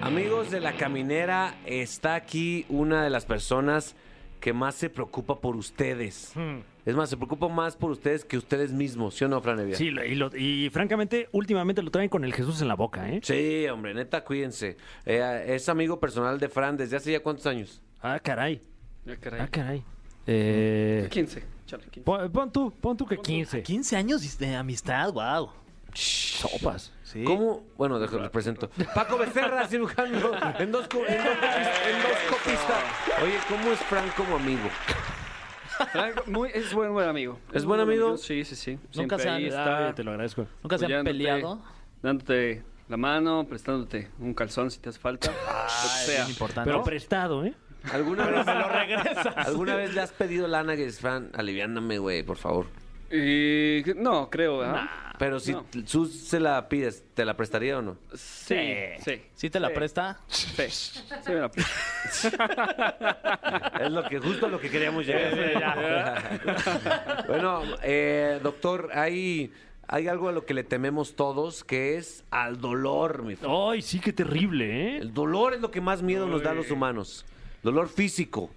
[0.02, 3.96] Amigos de la caminera, está aquí una de las personas
[4.38, 6.32] que más se preocupa por ustedes.
[6.34, 6.58] Hmm.
[6.84, 9.74] Es más, se preocupa más por ustedes que ustedes mismos, ¿sí o no, Fran Evia?
[9.76, 13.20] Sí, y, lo- y francamente, últimamente lo traen con el Jesús en la boca, ¿eh?
[13.22, 14.76] Sí, hombre, neta, cuídense.
[15.06, 17.80] Eh, es amigo personal de Fran desde hace ya cuántos años.
[18.02, 18.60] Ah, caray.
[19.08, 19.40] Ah, caray.
[19.40, 19.82] Ah, caray.
[20.26, 21.42] Eh, 15.
[21.66, 22.00] Chale, 15.
[22.02, 23.62] pon, pon tú, pon tú que 15.
[23.62, 25.48] 15 años de amistad, wow.
[25.94, 26.92] Sopas.
[27.02, 27.24] Sí.
[27.24, 27.64] ¿Cómo?
[27.76, 28.68] Bueno, déjalo, les presento.
[28.94, 31.14] Paco Becerra, cirujano, endosco- endoscopista.
[31.88, 33.22] endoscopista.
[33.22, 34.68] Oye, ¿cómo es Fran como amigo?
[36.26, 37.38] Muy, es buen, buen amigo.
[37.52, 38.16] ¿Es buen amigo?
[38.16, 38.72] Sí, sí, sí.
[38.94, 40.46] Nunca Siempre se ahí han- está Ah, te lo agradezco.
[40.62, 41.62] ¿Nunca se han apoyándote, peleado?
[42.02, 45.28] Dándote la mano, prestándote un calzón si te hace falta.
[45.32, 46.28] lo que Es sea.
[46.28, 46.70] importante.
[46.70, 47.54] Pero prestado, ¿eh?
[47.92, 49.36] ¿Alguna vez, me lo regresas.
[49.46, 51.30] ¿Alguna vez le has pedido lana que es Fran?
[51.34, 52.66] Aliviándame, güey, por favor.
[53.16, 54.88] Y, no, creo, ¿verdad?
[55.18, 55.64] Pero si No.
[55.86, 57.96] Sus se la pides, ¿te la prestaría o no?
[58.14, 58.56] Sí,
[59.04, 59.22] sí.
[59.34, 59.74] ¿Sí te la Sí.
[59.74, 60.18] presta?
[60.26, 61.70] Sí, sí me la presta.
[63.80, 66.40] Es lo que justo a lo que queríamos llegar.
[67.28, 69.52] bueno, eh, doctor, hay,
[69.86, 73.36] hay algo a lo que le tememos todos, que es al dolor, mi.
[73.48, 74.98] Ay, sí, qué terrible, ¿eh?
[74.98, 77.24] El dolor es lo que más miedo nos da a los humanos.
[77.62, 78.50] Dolor físico.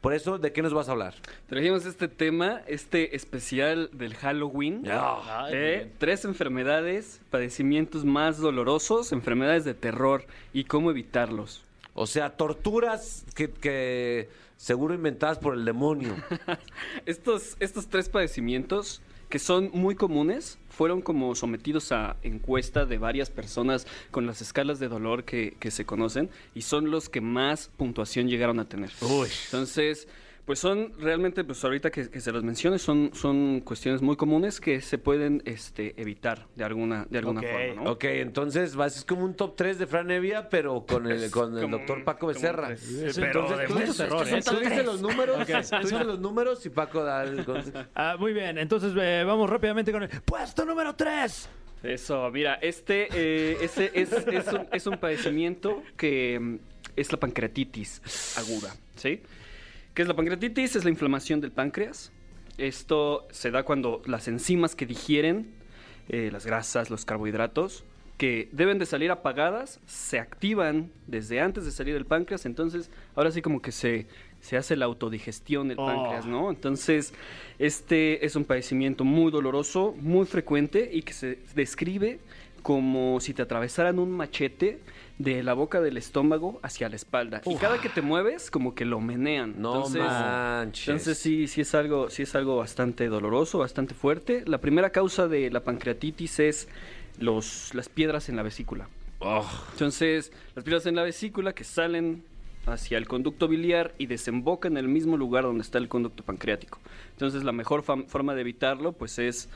[0.00, 1.14] Por eso, ¿de qué nos vas a hablar?
[1.48, 4.84] Trajimos este tema, este especial del Halloween.
[4.88, 5.92] Ah, bien.
[5.98, 10.24] tres enfermedades, padecimientos más dolorosos, enfermedades de terror
[10.54, 11.64] y cómo evitarlos.
[11.92, 16.14] o sea, torturas que, que seguro inventadas por el demonio.
[17.06, 23.30] Estos, estos tres padecimientos, que son muy comunes, fueron como sometidos a encuesta de varias
[23.30, 27.70] personas con las escalas de dolor que, que se conocen y son los que más
[27.76, 28.90] puntuación llegaron a tener.
[29.46, 30.08] Entonces,
[30.50, 34.60] pues son realmente, pues ahorita que, que se los mencione, son, son cuestiones muy comunes
[34.60, 37.92] que se pueden este, evitar de alguna, de alguna forma, ¿no?
[37.92, 41.56] Ok, entonces vas, es como un top 3 de Fran Evia, pero con el, con
[41.56, 42.76] el doctor Paco Becerra.
[42.76, 44.42] Sí, Pero entonces de tú mucho dices- terror, ¿eh?
[44.44, 47.46] Tú dices los números, tú dices los números y Paco da el...
[47.94, 51.48] Ah, muy bien, entonces eh, vamos rápidamente con el puesto número 3.
[51.84, 56.56] Eso, mira, este eh, ese es, es, un, es un padecimiento que mm,
[56.96, 59.22] es la pancreatitis aguda, ¿sí?
[60.00, 60.76] ¿Qué es la pancreatitis?
[60.76, 62.10] Es la inflamación del páncreas.
[62.56, 65.50] Esto se da cuando las enzimas que digieren
[66.08, 67.84] eh, las grasas, los carbohidratos,
[68.16, 72.46] que deben de salir apagadas, se activan desde antes de salir del páncreas.
[72.46, 74.06] Entonces, ahora sí como que se,
[74.40, 75.84] se hace la autodigestión del Oh.
[75.84, 76.48] páncreas, ¿no?
[76.48, 77.12] Entonces,
[77.58, 82.20] este es un padecimiento muy doloroso, muy frecuente y que se describe
[82.62, 84.78] como si te atravesaran un machete
[85.20, 87.42] de la boca del estómago hacia la espalda.
[87.44, 89.54] Y cada que te mueves, como que lo menean.
[89.58, 90.88] No entonces, manches.
[90.88, 94.44] entonces sí, sí es algo, sí es algo bastante doloroso, bastante fuerte.
[94.46, 96.68] La primera causa de la pancreatitis es
[97.18, 98.88] los, las piedras en la vesícula.
[99.18, 102.24] Oh, Entonces, las piedras en la vesícula que salen
[102.64, 106.78] hacia el conducto biliar y desembocan en el mismo lugar donde está el conducto pancreático.
[107.12, 109.50] Entonces, la mejor forma de evitarlo, pues, es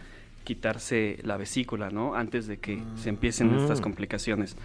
[0.44, 2.14] quitarse la vesícula, ¿no?
[2.14, 4.56] Antes de que se empiecen estas complicaciones.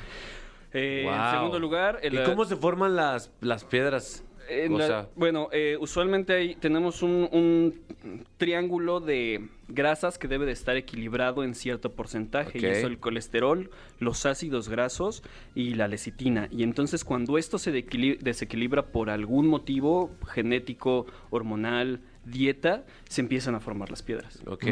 [0.73, 4.23] Eh, En segundo lugar, el- ¿Y cómo se forman las, las piedras?
[4.51, 7.81] en o la- sea, bueno, eh, usualmente ahí tenemos un, un
[8.37, 12.57] triángulo de grasas que debe de estar equilibrado en cierto porcentaje.
[12.57, 15.21] Y eso el colesterol, los ácidos grasos
[15.53, 16.47] y la lecitina.
[16.51, 23.59] Y entonces cuando esto se desequilibra por algún motivo genético, hormonal, dieta, se empiezan a
[23.59, 24.39] formar las piedras.
[24.45, 24.65] ok.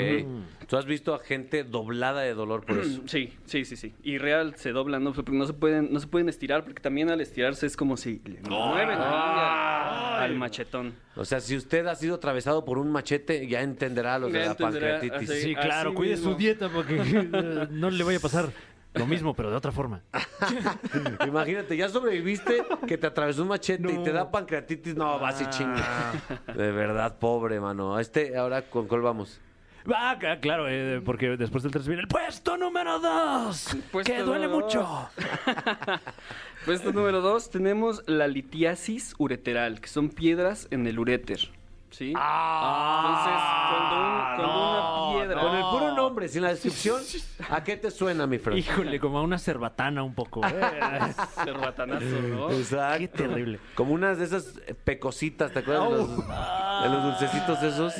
[0.68, 3.02] ¿Tú has visto a gente doblada de dolor por eso?
[3.08, 3.93] Sí, sí, sí, sí.
[4.04, 5.14] Y real se doblan, ¿no?
[5.14, 8.22] Porque no se pueden, no se pueden estirar, porque también al estirarse es como si
[8.26, 10.93] le mueven al, al machetón.
[11.16, 14.45] O sea, si usted ha sido atravesado por un machete, ya entenderá lo de la
[14.52, 15.30] entenderá, pancreatitis.
[15.30, 15.41] así.
[15.41, 16.32] Sí, claro, cuide mismo.
[16.34, 16.95] su dieta porque
[17.34, 18.50] eh, no le vaya a pasar
[18.93, 20.01] lo mismo, pero de otra forma.
[21.27, 24.95] Imagínate, ya sobreviviste que te atravesó un machete y te da pancreatitis.
[24.95, 26.11] No, vas y chinga.
[26.55, 27.99] De verdad, pobre, mano.
[27.99, 29.39] Este, ahora, ¿con cuál vamos?
[29.93, 33.77] Ah, claro, eh, porque después del 3 viene el puesto número 2.
[33.91, 34.85] Puesto que duele mucho.
[36.65, 41.39] Puesto número dos, tenemos la litiasis ureteral, que son piedras en el uréter.
[41.91, 42.13] ¿Sí?
[42.17, 43.39] Ah, Entonces,
[43.71, 45.41] cuando, un- cuando una piedra.
[45.41, 47.01] Con el puro nombre, sin la descripción,
[47.49, 48.58] ¿a qué te suena, mi Fran?
[48.58, 50.41] Híjole, como a una cerbatana un poco.
[50.45, 50.51] eh.
[51.43, 52.51] Cerbatanazo, ¿no?
[52.51, 52.99] Exacto.
[52.99, 53.60] Qué terrible.
[53.76, 55.89] Como unas de esas pecositas, ¿te acuerdas?
[55.89, 57.93] de, los, de los dulcecitos esos.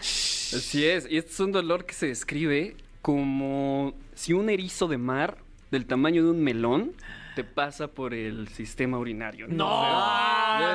[0.00, 1.06] Así es.
[1.10, 5.38] Y este es un dolor que se describe como si un erizo de mar
[5.70, 6.92] del tamaño de un melón
[7.42, 9.46] te pasa por el sistema urinario.
[9.48, 9.64] No,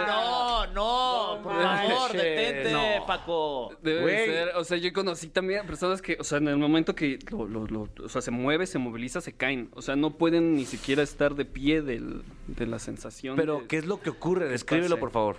[0.08, 3.06] no, no, por favor, detente, No.
[3.06, 3.72] Paco.
[3.84, 6.58] Debe de ser, o sea, yo conocí también a personas que, o sea, en el
[6.58, 9.70] momento que lo, lo- lo- o sea, se mueve, se moviliza, se caen.
[9.76, 13.36] O sea, no pueden ni siquiera estar de pie del- de la sensación.
[13.36, 14.48] Pero, de- ¿qué es lo que ocurre?
[14.50, 15.00] Descríbelo, pase.
[15.02, 15.36] por favor.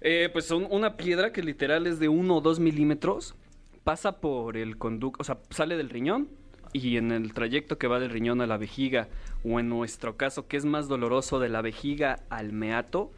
[0.00, 3.34] Eh, pues son una piedra que literal es de 1 o 2 milímetros,
[3.82, 6.28] pasa por el conducto, o sea, sale del riñón
[6.74, 9.08] y en el trayecto que va del riñón a la vejiga,
[9.44, 13.12] o en nuestro caso, que es más doloroso, de la vejiga al meato.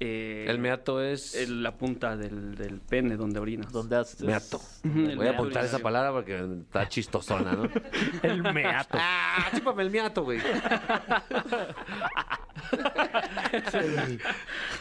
[0.00, 1.34] Eh, El meato es...
[1.34, 3.72] el- la punta del, del pene donde orinas.
[3.72, 4.20] ¿Dónde haces?
[4.22, 4.60] meato.
[4.82, 7.68] Voy a meato apuntar esa palabra porque está chistosona, ¿no?
[8.22, 8.98] El meato.
[9.00, 9.50] ¡Ah!
[9.54, 10.40] Chúpame el meato, güey.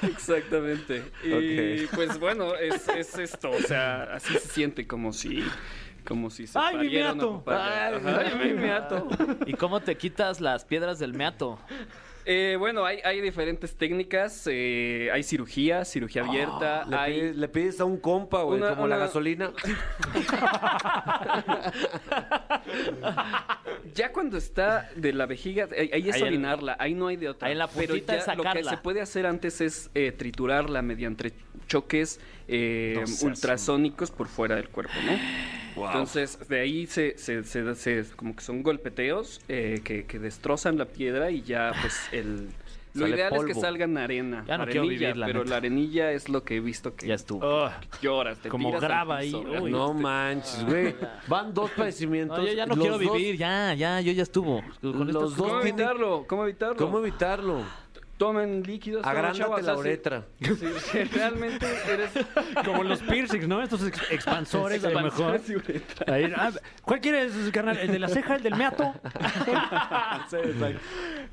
[0.01, 1.11] Exactamente.
[1.23, 5.43] Y pues bueno, es, es esto, o sea, así se siente como si
[6.05, 7.43] como si se ¡Ay, mi meato!
[7.47, 9.07] Ay, ay, mi meato.
[9.45, 11.59] ¿Y cómo te quitas las piedras del meato?
[12.25, 17.13] Eh, bueno, hay, hay diferentes técnicas, eh, hay cirugía, cirugía abierta, Le hay...
[17.19, 19.51] pides, le pides a un compa, güey, Una- como la gasolina.
[23.95, 27.15] Ya cuando está de la vejiga, ahí, ahí es Ahí en- orinarla, ahí no hay
[27.17, 27.47] de otra.
[27.47, 30.81] ahí en la Pero ya es lo que se puede hacer antes es eh, triturarla
[30.81, 31.33] mediante
[31.67, 35.13] choques eh, No ultrasónicos por fuera del cuerpo, ¿no?
[35.87, 40.77] Entonces, de ahí se, se, se- se- como que son golpeteos eh, que, que destrozan
[40.77, 42.49] la piedra y ya, pues, el...
[42.95, 43.59] Lo ideal es que polvo.
[43.61, 45.49] salga en arena, Ya no quiero arenilla, vivir, la pero neta.
[45.49, 47.39] la arenilla es lo que he visto que Ya estuvo.
[47.43, 47.71] Oh,
[48.03, 49.31] lloras, te Como piso, ahí.
[49.71, 50.93] No manches, güey.
[51.27, 52.37] Van dos padecimientos.
[52.37, 54.61] No, yo ya no Los quiero dos- vivir, ya, ya, yo ya estuvo.
[54.79, 56.25] Con Los estas- dos ¿Cómo tienen- evitarlo?
[56.27, 56.75] ¿Cómo evitarlo?
[56.77, 57.63] ¿Cómo evitarlo?
[58.23, 59.05] Tomen líquidos.
[59.05, 60.23] Agrándate la uretra.
[60.39, 62.09] Sí, sí, realmente eres...
[62.65, 63.61] como los piercings, ¿no?
[63.61, 65.41] Estos ex- expansores, a lo mejor.
[66.07, 66.51] Ahí, ah,
[66.83, 67.77] ¿Cuál quieres, carnal?
[67.77, 68.93] ¿El de la ceja, el del meato?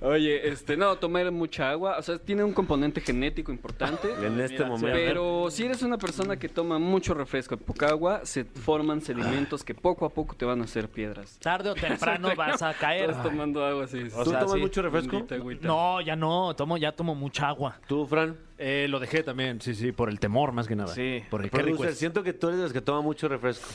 [0.00, 4.08] Oye, este, no, tomar mucha agua, o sea, tiene un componente genético importante.
[4.24, 4.88] En este momento.
[4.92, 9.62] Pero si eres una persona que toma mucho refresco y poca agua, se forman sedimentos
[9.62, 11.38] que poco a poco te van a hacer piedras.
[11.38, 13.10] Tarde o temprano vas a caer.
[13.10, 14.08] Estás tomando agua así.
[14.14, 14.60] O ¿Tú sea, tomas sí.
[14.60, 15.24] mucho refresco?
[15.30, 15.66] Agüita.
[15.66, 17.78] No, ya no, tomo, ya tomo mucha agua.
[17.86, 18.36] ¿Tú, Fran?
[18.58, 20.92] Eh, lo dejé también, sí, sí, por el temor más que nada.
[20.94, 21.22] Sí.
[21.30, 21.98] Porque qué rico Producer, es.
[21.98, 23.66] siento que tú eres de los que toma mucho refresco.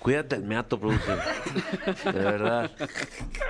[0.00, 1.16] Cuídate el meato, producer.
[2.04, 2.70] De verdad.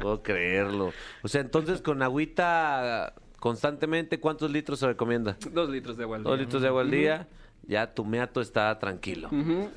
[0.02, 0.92] Puedo creerlo.
[1.22, 5.36] O sea, entonces con agüita constantemente, ¿cuántos litros se recomienda?
[5.50, 6.44] Dos litros de agua al Dos día.
[6.44, 7.28] litros de agua al día.
[7.66, 9.30] ya tu meato está tranquilo.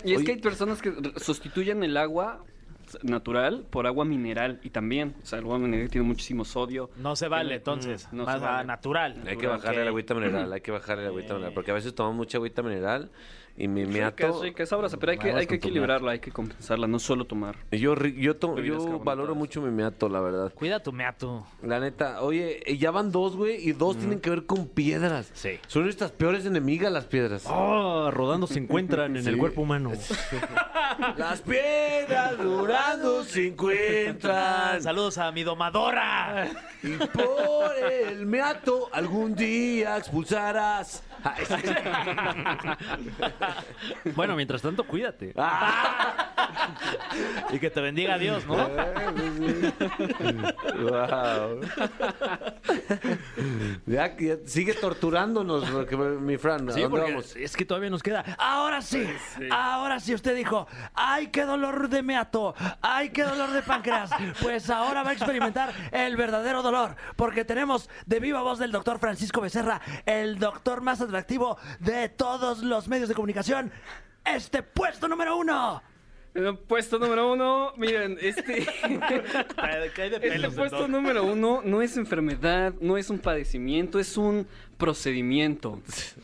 [0.04, 2.44] Y es que hay personas que sustituyen el agua
[3.04, 6.90] natural por agua mineral y también, o sea, el agua mineral tiene muchísimo sodio.
[6.98, 8.08] No se vale, entonces.
[8.12, 8.58] No más se vale.
[8.60, 9.24] a natural.
[9.28, 9.84] Hay que bajarle ok.
[9.84, 12.62] la agüita mineral, hay que bajarle la agüita mineral, porque a veces tomamos mucha agüita
[12.62, 13.12] mineral
[13.58, 14.44] y mi Sí, meato...
[14.44, 17.26] sí, que es sabrosa, pero hay que, hay que equilibrarla, hay que compensarla, no solo
[17.26, 17.56] tomar.
[17.72, 20.52] Yo, yo, to- yo valoro mucho mi meato, la verdad.
[20.54, 21.46] Cuida tu meato.
[21.64, 25.32] La neta, oye, y ya van dos, güey, y dos tienen que ver con piedras.
[25.34, 25.60] Sí.
[25.68, 27.46] Son nuestras peores enemigas las piedras.
[27.50, 29.92] Oh, rodando se encuentran en el cuerpo humano.
[31.18, 34.82] Las piedras durando se encuentran.
[34.82, 36.48] Saludos a mi domadora.
[36.84, 41.04] Y por el meato algún día expulsarás.
[41.48, 41.56] Sí.
[44.16, 45.34] Bueno, mientras tanto, cuídate.
[47.52, 48.56] Y que te bendiga Dios, ¿no?
[50.80, 51.62] Wow.
[53.86, 55.66] Ya, que ya sigue torturándonos,
[56.22, 56.70] mi Fran.
[56.70, 57.36] ¿a Sí, dónde porque vamos?
[57.36, 58.24] es que todavía nos queda.
[58.38, 59.06] Ahora sí,
[59.52, 62.56] ahora sí usted dijo, ¡ay, qué dolor de meato!
[62.82, 64.10] ¡Ay, qué dolor de páncreas!
[64.42, 69.00] Pues ahora va a experimentar el verdadero dolor, porque tenemos de viva voz del doctor
[69.00, 73.72] Francisco Becerra, el doctor más atractivo de todos los medios de comunicación,
[74.26, 75.82] este puesto número uno.
[76.34, 78.64] En el puesto número uno, miren, este,
[80.22, 84.46] este puesto número uno no es enfermedad, no es un padecimiento, es un
[84.78, 85.82] procedimiento.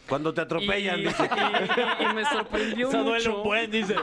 [0.09, 1.23] Cuando te atropellan, Y, dice.
[1.23, 3.37] y- y me sorprendió Eso duele mucho.
[3.37, 3.95] un buen, dice.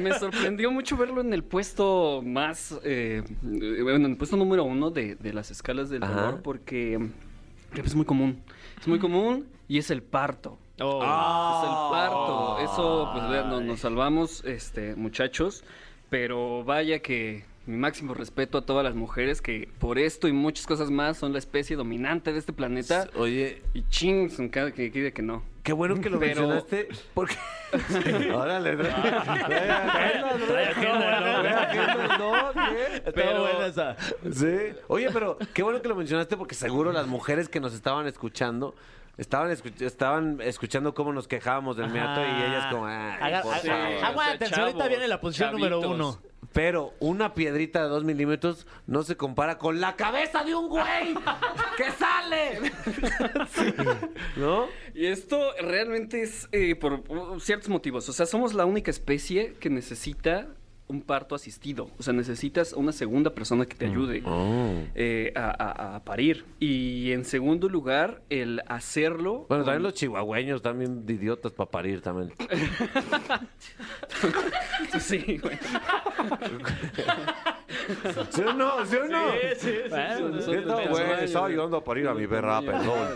[0.00, 4.90] Me sorprendió mucho verlo en el puesto más, eh, bueno, en el puesto número uno
[4.90, 6.14] de, de las escalas del Ajá.
[6.14, 6.98] dolor, porque
[7.74, 8.42] es muy común.
[8.80, 10.58] Es muy común y es el parto.
[10.80, 11.00] Oh.
[11.02, 11.60] Ah.
[11.62, 12.58] Es el parto.
[12.60, 15.64] Eso, pues vean, nos, nos salvamos, este, muchachos.
[16.10, 20.66] Pero vaya que mi máximo respeto a todas las mujeres que por esto y muchas
[20.66, 23.08] cosas más son la especie dominante de este planeta.
[23.14, 25.42] Oye, Y ching, son cada que que, que no.
[25.62, 27.36] qué bueno que lo Pero- mencionaste, porque...
[28.34, 28.84] Órale, ¿no?
[33.14, 33.96] Pero- buena esa.
[34.32, 34.56] Sí.
[34.88, 38.74] Oye, pero qué bueno que lo mencionaste porque seguro las mujeres que nos estaban escuchando
[39.16, 42.86] estaban, escuch- estaban escuchando cómo nos quejábamos del meato y ellas como...
[42.86, 46.18] Aguántense, ahorita viene la posición número uno.
[46.52, 51.14] Pero una piedrita de dos milímetros no se compara con la cabeza de un güey
[51.76, 52.72] que sale.
[54.36, 54.66] ¿No?
[54.94, 58.08] Y esto realmente es eh, por uh, ciertos motivos.
[58.08, 60.48] O sea, somos la única especie que necesita
[60.88, 61.90] un parto asistido.
[61.98, 64.22] O sea, necesitas una segunda persona que te ayude
[64.94, 66.44] eh, a, a- a parir.
[66.58, 69.46] Y en segundo lugar, el hacerlo.
[69.48, 72.32] Bueno, con- también los chihuahueños también de idiotas para parir también.
[75.00, 75.58] Sí, güey.
[78.30, 78.84] ¿Sí o no?
[78.86, 79.30] ¿Sí o no?
[79.60, 81.24] ¿Qué tal, güey?
[81.24, 83.08] Estaba ayudando a parir a mi perra, perdón.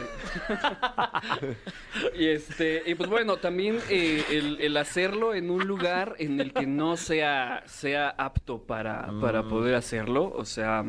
[2.14, 6.52] Y este, y pues bueno, también eh, el, el hacerlo en un lugar en el
[6.52, 10.32] que no sea, sea apto para, para poder hacerlo.
[10.34, 10.84] O sea,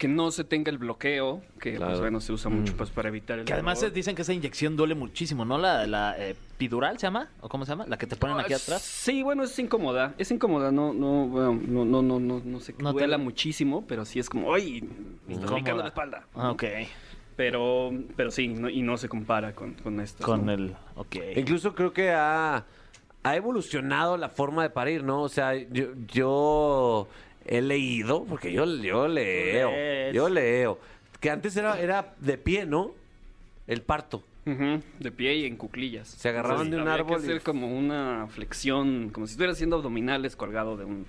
[0.00, 1.90] que no se tenga el bloqueo, que Claro.
[1.92, 3.90] pues bueno, se usa mucho pues para evitar el Que además dolor.
[3.90, 5.58] se dicen que esa inyección duele muchísimo, ¿no?
[5.58, 7.84] La, la eh, epidural se llama, ¿o cómo se llama?
[7.86, 8.80] La que te ponen aquí Ah, atrás.
[8.80, 10.14] Sí, bueno, es incómoda.
[10.16, 13.84] Es incómoda, no, no, bueno, no, no, no, no, no sé, No te- duela muchísimo,
[13.86, 14.80] pero sí es como, ¡ay!
[15.26, 15.54] Me está Incómoda.
[15.56, 16.26] picando la espalda.
[16.34, 16.64] Ah, ok.
[17.36, 20.24] Pero, pero sí, no- y no se compara con, con esto.
[20.24, 20.52] Con ¿no?
[20.52, 20.74] el.
[20.96, 21.16] Ok.
[21.36, 22.64] Incluso creo que ha,
[23.22, 25.22] ha evolucionado la forma de parir, ¿no?
[25.22, 27.08] O sea, yo, yo
[27.50, 29.70] he leído, porque yo, yo leo,
[30.12, 30.78] yo leo,
[31.20, 32.92] que antes era, era de pie, ¿no?
[33.66, 34.22] El parto.
[34.46, 36.08] Ujú, de pie y en cuclillas.
[36.08, 39.52] Se agarraban de un había árbol que y- hacer como una flexión, como si estuviera
[39.52, 41.04] haciendo abdominales colgado de un...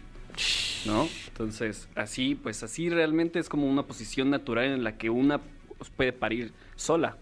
[0.85, 1.07] ¿No?
[1.27, 5.39] Entonces, así, pues así realmente es como una posición natural en la que una
[5.95, 7.17] puede parir sola.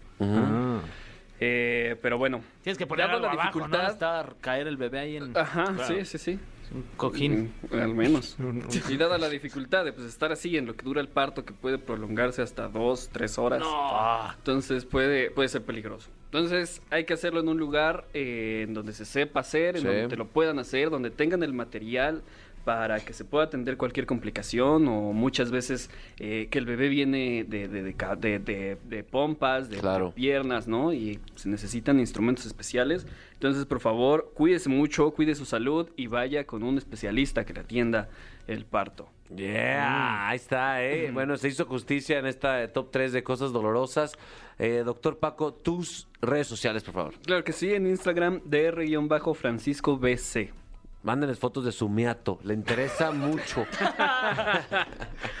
[1.40, 2.42] Eh, pero bueno.
[2.62, 3.66] Tienes que poner algo la abajo, ¿no?
[3.66, 5.84] dificultad- Estar, caer el bebé ahí en Ajá, Claro.
[5.86, 6.38] sí, sí, sí.
[6.74, 7.52] Un cojín.
[7.70, 8.36] Mm, Al menos.
[8.88, 11.52] Y dada la dificultad de pues, estar así en lo que dura el parto, que
[11.52, 13.62] puede prolongarse hasta dos, tres horas.
[13.64, 16.08] Ah, Entonces puede, puede ser peligroso.
[16.26, 19.86] Entonces hay que hacerlo en un lugar eh, en donde se sepa hacer, en Sí.
[19.88, 22.22] donde te lo puedan hacer, donde tengan el material
[22.64, 27.44] para que se pueda atender cualquier complicación o muchas veces eh, que el bebé viene
[27.44, 30.92] de, de, pompas, de, piernas, ¿no?
[30.92, 33.06] Y se necesitan instrumentos especiales.
[33.34, 37.60] Entonces, por favor, cuídese mucho, cuide su salud y vaya con un especialista que le
[37.60, 38.08] atienda
[38.46, 39.08] el parto.
[39.34, 41.10] Yeah, ahí está, ¿eh?
[41.12, 44.18] Bueno, se hizo justicia en esta eh, top 3 de cosas dolorosas.
[44.58, 47.14] Eh, doctor Paco, tus redes sociales, por favor.
[47.24, 50.59] Claro que sí, en Instagram, dr-francisco bc.
[51.02, 53.66] Mándenles fotos de su miato, le interesa mucho.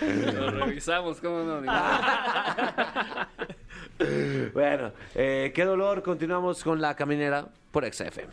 [0.00, 1.60] Lo revisamos, ¿cómo no?
[4.54, 6.02] Bueno, eh, qué dolor.
[6.02, 8.32] Continuamos con la caminera por XFM.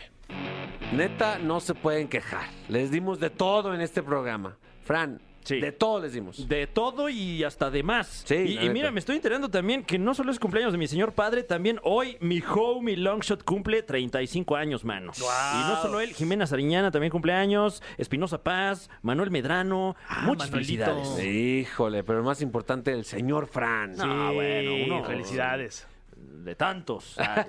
[0.93, 2.47] Neta, no se pueden quejar.
[2.69, 4.55] Les dimos de todo en este programa.
[4.84, 5.59] Fran, Sí.
[5.61, 6.47] de todo les dimos.
[6.49, 8.23] De todo y hasta de más.
[8.25, 11.13] Sí, y, mira, me estoy enterando también que no solo es cumpleaños de mi señor
[11.13, 15.13] padre, también hoy mi homie Longshot cumple 35 años, mano.
[15.15, 20.85] Y no solo él, Jimena Sariñana también cumple años, Espinosa Paz, Manuel Medrano, muchas Manuelito.
[20.85, 21.23] felicidades.
[21.25, 23.95] Híjole, pero el más importante, el señor Fran.
[23.95, 25.87] No, Ah, bueno, uno- felicidades.
[26.28, 27.15] De tantos.
[27.28, 27.45] Ah,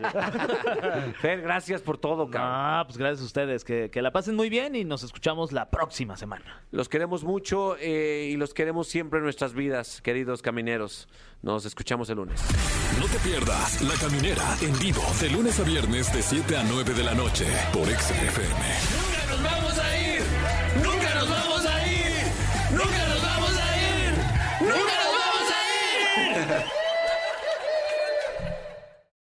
[1.20, 2.51] Fer, gracias por todo, cabrón.
[2.53, 3.64] Ah, pues gracias a ustedes.
[3.64, 6.62] Que, que la pasen muy bien y nos escuchamos la próxima semana.
[6.70, 11.09] Los queremos mucho eh, y los queremos siempre en nuestras vidas, queridos camineros.
[11.43, 12.41] Nos escuchamos el lunes.
[12.99, 16.95] No te pierdas La Caminera en vivo de lunes a viernes de 7 a 9
[16.95, 19.18] de la noche por XFM.